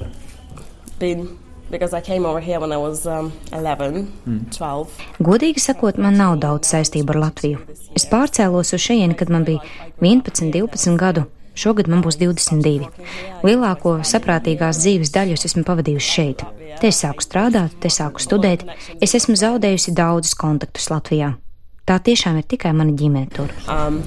been 0.98 1.38
because 1.70 1.92
I 1.92 2.00
came 2.00 2.26
over 2.26 2.40
here 2.40 2.60
when 2.60 2.72
I 2.72 2.76
was 2.76 3.06
um, 3.06 3.32
11, 3.52 4.06
12. 4.50 4.90
Godīgi 5.20 5.62
sakot, 5.62 5.98
man 5.98 6.18
nav 6.18 6.38
daudz 6.42 6.70
saistību 6.72 7.14
ar 7.14 7.20
Latviju. 7.28 7.64
Es 7.96 8.06
pārcēlos 8.08 8.74
uz 8.74 8.84
šejieni, 8.84 9.16
kad 9.18 9.30
man 9.30 9.46
bija 9.48 9.62
11, 10.00 10.52
12 10.54 10.96
gadu. 11.00 11.26
Šogad 11.58 11.88
man 11.90 12.04
būs 12.04 12.20
22. 12.20 12.86
Lielāko 13.42 13.96
saprātīgās 14.06 14.78
dzīves 14.84 15.10
daļu 15.14 15.34
es 15.34 15.48
esmu 15.48 15.64
pavadījusi 15.66 16.12
šeit. 16.14 16.44
Te 16.78 16.92
es 16.92 17.00
sāku 17.02 17.24
strādāt, 17.24 17.74
te 17.82 17.90
sāku 17.90 18.22
studēt. 18.22 18.62
Es 19.02 19.16
esmu 19.18 19.34
zaudējusi 19.38 19.96
daudzus 19.98 20.38
kontaktus 20.38 20.86
Latvijā. 20.92 21.32
Tā 21.88 21.98
tiešām 21.98 22.38
ir 22.38 22.46
tikai 22.46 22.70
mana 22.76 22.94
ģimene 22.94 23.32
tur. 23.34 23.50
Um, 23.66 24.04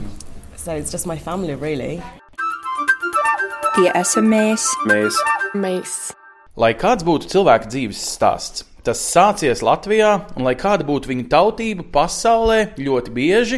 so 0.56 0.71
it's 0.71 0.93
just 0.93 1.10
my 1.10 1.17
family 1.19 1.60
really. 1.60 2.00
Tie 3.76 3.91
esam 3.95 4.32
mēs. 4.32 4.69
Mēs 4.88 5.19
Mēs. 5.54 6.13
Lai 6.62 6.76
kāds 6.78 7.02
būtu 7.02 7.26
cilvēka 7.32 7.71
dzīves 7.71 8.00
stāsts, 8.06 8.67
tas 8.86 9.00
sācies 9.02 9.63
Latvijā, 9.65 10.12
un 10.38 10.45
lai 10.45 10.54
kāda 10.60 10.86
būtu 10.86 11.10
viņa 11.10 11.24
tautība 11.32 11.88
pasaulē, 11.95 12.76
ļoti 12.78 13.13
bieži 13.15 13.58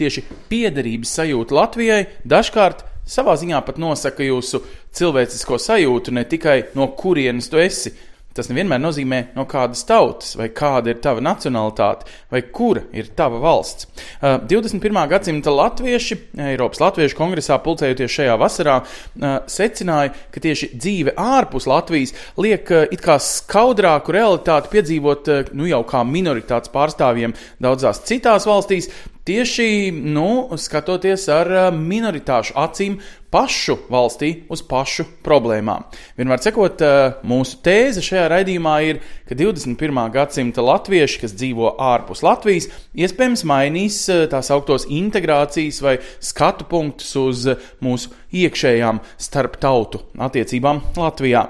tieši 0.00 0.24
piederības 0.50 1.12
sajūta 1.20 1.54
Latvijai 1.54 2.00
dažkārt 2.26 2.82
savā 3.06 3.36
ziņā 3.38 3.60
pat 3.68 3.78
nosaka 3.78 4.26
jūsu 4.26 4.64
cilvēcisko 4.98 5.60
sajūtu, 5.62 6.16
ne 6.16 6.24
tikai 6.26 6.56
no 6.74 6.88
kurienes 6.98 7.46
tu 7.52 7.60
esi. 7.62 7.94
Tas 8.40 8.48
nevienmēr 8.48 8.80
nozīmē, 8.80 9.16
no 9.36 9.44
kādas 9.44 9.82
tautas, 9.84 10.30
vai 10.40 10.46
kāda 10.56 10.94
ir 10.94 11.00
tava 11.04 11.20
nacionalitāte, 11.20 12.06
vai 12.32 12.40
kura 12.48 12.86
ir 12.96 13.10
tava 13.12 13.36
valsts. 13.42 13.84
Uh, 14.16 14.38
21. 14.48 14.96
gadsimta 15.10 15.52
latvieši, 15.52 16.16
Eiropas 16.46 16.80
Latviešu 16.80 17.18
kongresā 17.18 17.58
pulcējoties 17.60 18.14
šajā 18.14 18.38
vasarā, 18.40 18.78
uh, 18.80 19.28
secināja, 19.44 20.14
ka 20.32 20.40
tieši 20.40 20.70
dzīve 20.72 21.12
ārpus 21.20 21.68
Latvijas 21.68 22.16
liek 22.40 22.72
uh, 22.72 22.86
it 22.88 23.04
kā 23.04 23.18
skaudrāku 23.20 24.16
realitāti 24.16 24.72
piedzīvot 24.72 25.28
uh, 25.28 25.52
nu 25.52 25.68
jau 25.68 25.84
kā 25.84 26.00
minoritātes 26.08 26.72
pārstāvjiem 26.72 27.36
daudzās 27.60 28.06
citās 28.08 28.48
valstīs. 28.48 28.88
Tieši 29.28 29.92
nu, 29.92 30.48
skatoties 30.56 31.28
ar 31.28 31.52
uh, 31.52 31.66
minoritāšu 31.76 32.56
acīm 32.56 32.96
pašu 33.30 33.76
valstī 33.90 34.30
uz 34.50 34.62
pašu 34.66 35.06
problēmām. 35.24 35.86
Vienmēr 36.18 36.42
sakot, 36.42 36.82
eh, 36.82 37.14
mūsu 37.24 37.60
tēze 37.62 38.02
šajā 38.02 38.26
raidījumā 38.32 38.74
ir, 38.88 39.00
ka 39.28 39.34
21. 39.38 40.10
gadsimta 40.10 40.62
latvieši, 40.62 41.20
kas 41.20 41.36
dzīvo 41.38 41.76
ārpus 41.78 42.24
Latvijas, 42.26 42.68
iespējams 42.94 43.44
mainīs 43.46 44.08
eh, 44.10 44.26
tās 44.26 44.50
augtos 44.50 44.86
integrācijas 44.90 45.80
vai 45.82 45.98
skatu 46.18 46.66
punktus 46.66 47.14
uz 47.16 47.46
mūsu 47.80 48.10
iekšējām 48.34 49.00
starp 49.18 49.56
tautu 49.62 50.02
attiecībām 50.18 50.82
Latvijā. 50.98 51.46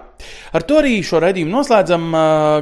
Ar 0.52 0.62
to 0.68 0.76
arī 0.82 0.98
šo 1.00 1.16
raidījumu 1.24 1.54
noslēdzam, 1.54 2.10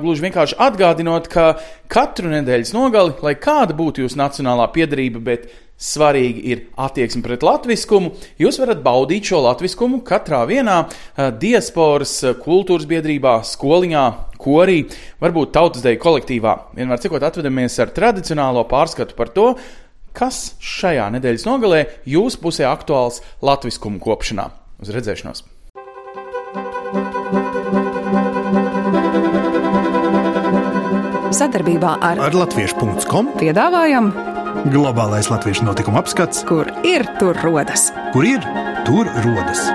gluži 0.02 0.22
vienkārši 0.28 0.59
atgādinot, 0.62 1.26
ka 1.26 1.57
katru 1.90 2.31
nedēļas 2.31 2.70
nogali, 2.76 3.16
lai 3.22 3.35
kāda 3.35 3.74
būtu 3.74 4.04
jūsu 4.04 4.20
nacionālā 4.20 4.68
piedarība, 4.70 5.22
bet 5.26 5.48
svarīgi 5.78 6.42
ir 6.50 6.62
attieksme 6.78 7.22
pret 7.24 7.44
latviskumu. 7.46 8.12
Jūs 8.42 8.58
varat 8.60 8.82
baudīt 8.84 9.30
šo 9.30 9.40
latviskumu 9.46 10.02
katrā 10.06 10.42
vienā 10.50 10.80
diasporas 11.40 12.16
kultūras 12.42 12.88
biedrībā, 12.90 13.38
skoliņā, 13.46 14.06
korī, 14.42 14.80
varbūt 15.22 15.54
tautas 15.54 15.84
deju 15.86 16.02
kolektīvā. 16.02 16.56
Vienmēr 16.78 17.02
cikot 17.02 17.26
atvedamies 17.30 17.78
ar 17.82 17.94
tradicionālo 17.94 18.66
pārskatu 18.70 19.16
par 19.18 19.30
to, 19.34 19.52
kas 20.18 20.56
šajā 20.58 21.06
nedēļas 21.14 21.46
nogalē 21.46 21.84
jūsu 22.08 22.42
pusē 22.42 22.66
aktuāls 22.70 23.22
latviskumu 23.44 24.02
kopšanā. 24.02 24.50
Uz 24.82 24.90
redzēšanos! 24.94 25.46
Sadarbībā 31.38 31.98
ar, 32.02 32.18
ar 32.24 32.34
Latviešu.com 32.34 33.34
piedāvājam 33.38 34.08
globālais 34.72 35.28
latviešu 35.30 35.66
notikuma 35.68 36.02
apskats, 36.02 36.44
kur 36.48 36.68
ir 36.87 37.06
tur 37.20 37.38
rodas. 37.44 37.90
Kur 38.14 38.26
ir 38.26 38.44
tur 38.88 39.11
rodas? 39.24 39.68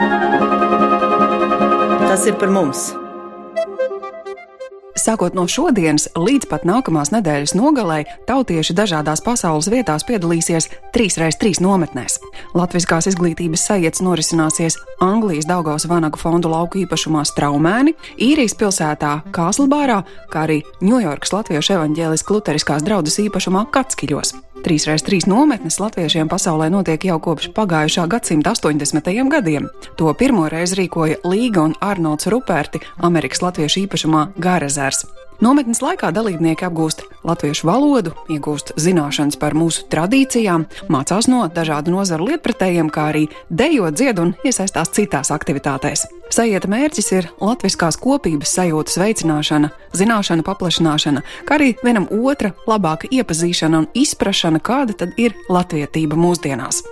Tas 2.03 2.27
ir 2.29 2.38
par 2.39 2.53
mums! 2.53 2.91
Sākot 5.03 5.33
no 5.36 5.43
šodienas 5.49 6.05
līdz 6.15 6.47
pat 6.47 6.63
nākamās 6.69 7.09
nedēļas 7.12 7.55
nogalē, 7.57 8.03
tautieši 8.29 8.75
dažādās 8.77 9.23
pasaules 9.25 9.67
vietās 9.73 10.05
piedalīsies 10.07 10.69
3x3 10.95 11.59
nometnēs. 11.65 12.19
Latviskās 12.53 13.08
izglītības 13.12 13.65
sajēdz 13.69 14.03
norisināsies 14.06 14.77
Anglijas 15.03 15.47
Daugavas 15.49 15.88
Vanagu 15.89 16.19
fondu 16.21 16.51
lauku 16.53 16.84
īpašumā 16.84 17.23
Straumēni, 17.27 17.95
Īrijas 18.21 18.58
pilsētā 18.60 19.15
Kāslbārā, 19.34 20.03
kā 20.34 20.45
arī 20.47 20.62
Ņujorkas 20.84 21.34
Latviešu 21.36 21.77
evaņģēliskās 21.79 22.38
luteriskās 22.38 22.86
draudzes 22.86 23.19
īpašumā 23.25 23.67
Katskiļos. 23.73 24.36
3x3 24.63 25.27
nometnes 25.27 25.79
latviešiem 25.79 26.29
pasaulē 26.32 26.69
notiek 26.71 27.03
jau 27.10 27.17
kopš 27.19 27.49
pagājušā 27.58 28.06
gadsimta 28.08 28.53
80. 28.56 29.12
gadiem. 29.34 29.67
To 29.99 30.13
pirmo 30.15 30.47
reizi 30.47 30.79
rīkoja 30.79 31.19
Līga 31.27 31.67
un 31.67 31.75
Arnolds 31.84 32.32
Ruperti 32.32 32.79
Amerikas 33.03 33.43
Latviešu 33.43 33.84
īpašumā 33.84 34.29
Gārezers. 34.39 35.03
Nometnes 35.43 35.82
laikā 35.84 36.08
dalībnieki 36.15 36.63
apgūst 36.63 37.01
latviešu 37.27 37.67
valodu, 37.67 38.13
iegūst 38.32 38.69
zināšanas 38.79 39.36
par 39.41 39.51
mūsu 39.60 39.84
tradīcijām, 39.91 40.63
mācās 40.93 41.27
no 41.27 41.41
dažādu 41.51 41.91
nozaru 41.91 42.29
lietpratējiem, 42.29 42.88
kā 42.93 43.10
arī 43.12 43.25
dejo, 43.51 43.89
dzied 43.91 44.21
un 44.23 44.32
iesaistās 44.47 44.93
citās 44.95 45.34
aktivitātēs. 45.36 46.06
Sajieta 46.32 46.71
mērķis 46.71 47.12
ir 47.17 47.27
latviskās 47.43 47.99
kopības 47.99 48.56
sajūtas 48.56 48.95
veicināšana, 49.03 49.73
zināšanu 49.99 50.47
paplašināšana, 50.47 51.27
kā 51.43 51.60
arī 51.60 51.73
vienam 51.84 52.08
otra 52.23 52.56
labāka 52.69 53.12
iepazīšana 53.12 53.84
un 53.84 53.91
izprašana, 53.99 54.63
kāda 54.63 54.95
tad 55.03 55.19
ir 55.19 55.36
latvietība 55.51 56.15
mūsdienās. 56.15 56.86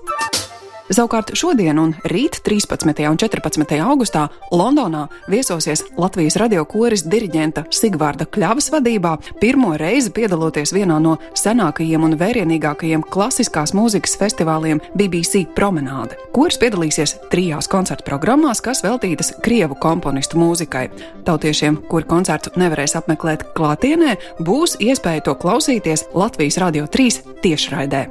Savukārt 0.92 1.30
šodien 1.40 1.78
un 1.80 1.94
rīt, 2.12 2.42
13. 2.44 2.84
un 3.08 3.16
14. 3.20 3.78
augustā, 3.80 4.26
Londonā 4.52 5.06
viesosies 5.32 5.86
Latvijas 5.96 6.36
radio 6.42 6.66
koris 6.68 7.06
diriģenta 7.08 7.64
Sigvārda 7.72 8.28
Kļavas 8.28 8.68
vadībā, 8.74 9.14
pirmo 9.40 9.72
reizi 9.80 10.12
piedaloties 10.12 10.74
vienā 10.76 10.98
no 11.00 11.14
senākajiem 11.40 12.04
un 12.04 12.18
vērienīgākajiem 12.20 13.06
klasiskās 13.08 13.72
mūzikas 13.78 14.18
festivāliem 14.20 14.82
BBC 15.00 15.46
Promenāde. 15.56 16.18
Koris 16.36 16.60
piedalīsies 16.60 17.16
trijās 17.32 17.72
koncertu 17.72 18.10
programmās, 18.10 18.60
kas 18.60 18.84
veltītas 18.84 19.32
krievu 19.46 19.80
komponistu 19.80 20.42
mūzikai. 20.44 20.90
Tautiešiem, 21.24 21.86
kuri 21.88 22.10
koncertu 22.10 22.52
nevarēs 22.60 22.98
apmeklēt 23.00 23.54
klātienē, 23.56 24.18
būs 24.44 24.76
iespēja 24.84 25.24
to 25.30 25.40
klausīties 25.40 26.10
Latvijas 26.12 26.60
Radio 26.60 26.92
3 26.92 27.40
tiešraidē. 27.46 28.10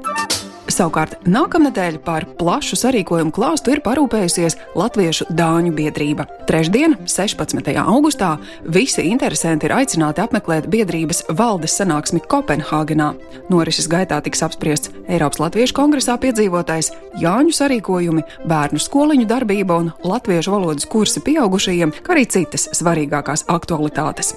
Savukārt 0.81 1.27
nākamnedēļ 1.29 1.97
par 2.07 2.25
plašu 2.39 2.79
sarīkojumu 2.81 3.35
klāstu 3.37 3.75
ir 3.75 3.83
parūpējusies 3.85 4.55
Latviešu 4.81 5.27
dāņu 5.37 5.75
biedrība. 5.77 6.25
Trešdien, 6.49 6.95
16. 7.05 7.69
augustā, 7.83 8.31
visi 8.65 9.05
interesanti 9.11 9.69
ir 9.69 9.77
aicināti 9.77 10.25
apmeklēt 10.25 10.71
biedrības 10.73 11.27
valdes 11.37 11.77
sanāksmi 11.77 12.25
Kopenhāgenā. 12.25 13.11
Norises 13.53 13.93
gaitā 13.93 14.23
tiks 14.25 14.41
apspriests 14.49 14.95
Eiropas 15.05 15.45
Latviešu 15.45 15.77
kongresā 15.77 16.17
piedzīvotais 16.23 16.95
Jāņu 17.21 17.53
sarīkojumi, 17.61 18.25
bērnu 18.49 18.81
skoliņu 18.81 19.29
darbība 19.29 19.83
un 19.85 19.93
latviešu 20.01 20.57
valodas 20.57 20.89
kursi 20.89 21.21
pieaugušajiem, 21.29 21.93
kā 22.01 22.17
arī 22.17 22.25
citas 22.25 22.71
svarīgākās 22.81 23.51
aktualitātes. 23.53 24.33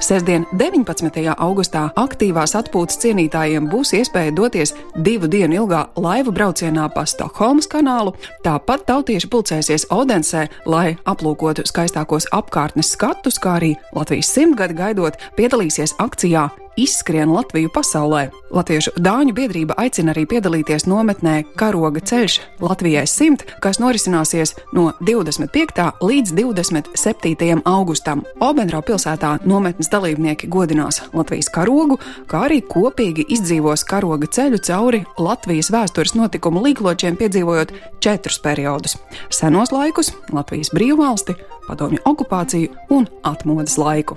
Sestdien, 0.00 0.46
19. 0.56 1.20
augustā, 1.36 1.82
aktīvās 2.00 2.54
atpūtas 2.56 2.96
cienītājiem 3.02 3.66
būs 3.68 3.92
iespēja 3.98 4.32
doties 4.32 4.72
divu 5.04 5.28
dienu 5.28 5.58
ilgā 5.58 5.82
laivu 6.00 6.32
braucienā 6.32 6.86
pa 6.94 7.04
Stokholmas 7.04 7.68
kanālu. 7.68 8.14
Tāpat 8.40 8.86
tautieši 8.88 9.28
pulcēsies 9.28 9.84
Odensē, 9.92 10.46
lai 10.64 10.96
aplūkotu 11.04 11.66
skaistākos 11.68 12.30
apkārtnes 12.32 12.94
skatus, 12.96 13.36
kā 13.36 13.58
arī 13.60 13.74
Latvijas 13.92 14.32
simtgadi 14.32 14.80
gaidot, 14.80 15.20
piedalīsies 15.36 15.98
akcijā 16.00 16.48
izskrien 16.76 17.32
Latviju 17.32 17.70
pasaulē. 17.74 18.28
Latviešu 18.50 18.92
dāņu 18.98 19.34
biedrība 19.34 19.76
aicina 19.78 20.10
arī 20.14 20.24
piedalīties 20.26 20.86
nometnē 20.90 21.44
Karoga 21.58 22.00
ceļš 22.02 22.38
Latvijai 22.62 23.06
100, 23.06 23.46
kas 23.62 23.78
norisināsies 23.82 24.56
no 24.74 24.90
25. 25.00 25.86
līdz 26.02 26.34
27. 26.34 27.62
augustam. 27.64 28.24
Obenrau 28.40 28.82
pilsētā 28.82 29.36
nometnes 29.46 29.90
dalībnieki 29.92 30.50
godinās 30.50 31.02
Latvijas 31.14 31.50
karogu, 31.54 32.00
kā 32.30 32.46
arī 32.48 32.60
kopīgi 32.66 33.28
izdzīvos 33.36 33.86
karoga 33.88 34.26
ceļu 34.26 34.62
cauri 34.66 35.04
Latvijas 35.18 35.70
vēstures 35.74 36.16
notikumu 36.18 36.64
līkločiem, 36.66 37.18
piedzīvojot 37.20 37.74
četrus 38.00 38.40
periodus- 38.42 38.96
senos 39.40 39.70
laikus, 39.72 40.12
Latvijas 40.32 40.74
brīvvalsti, 40.74 41.34
padomju 41.68 41.98
okupāciju 42.04 42.68
un 42.90 43.06
atmodas 43.22 43.78
laiku. 43.78 44.16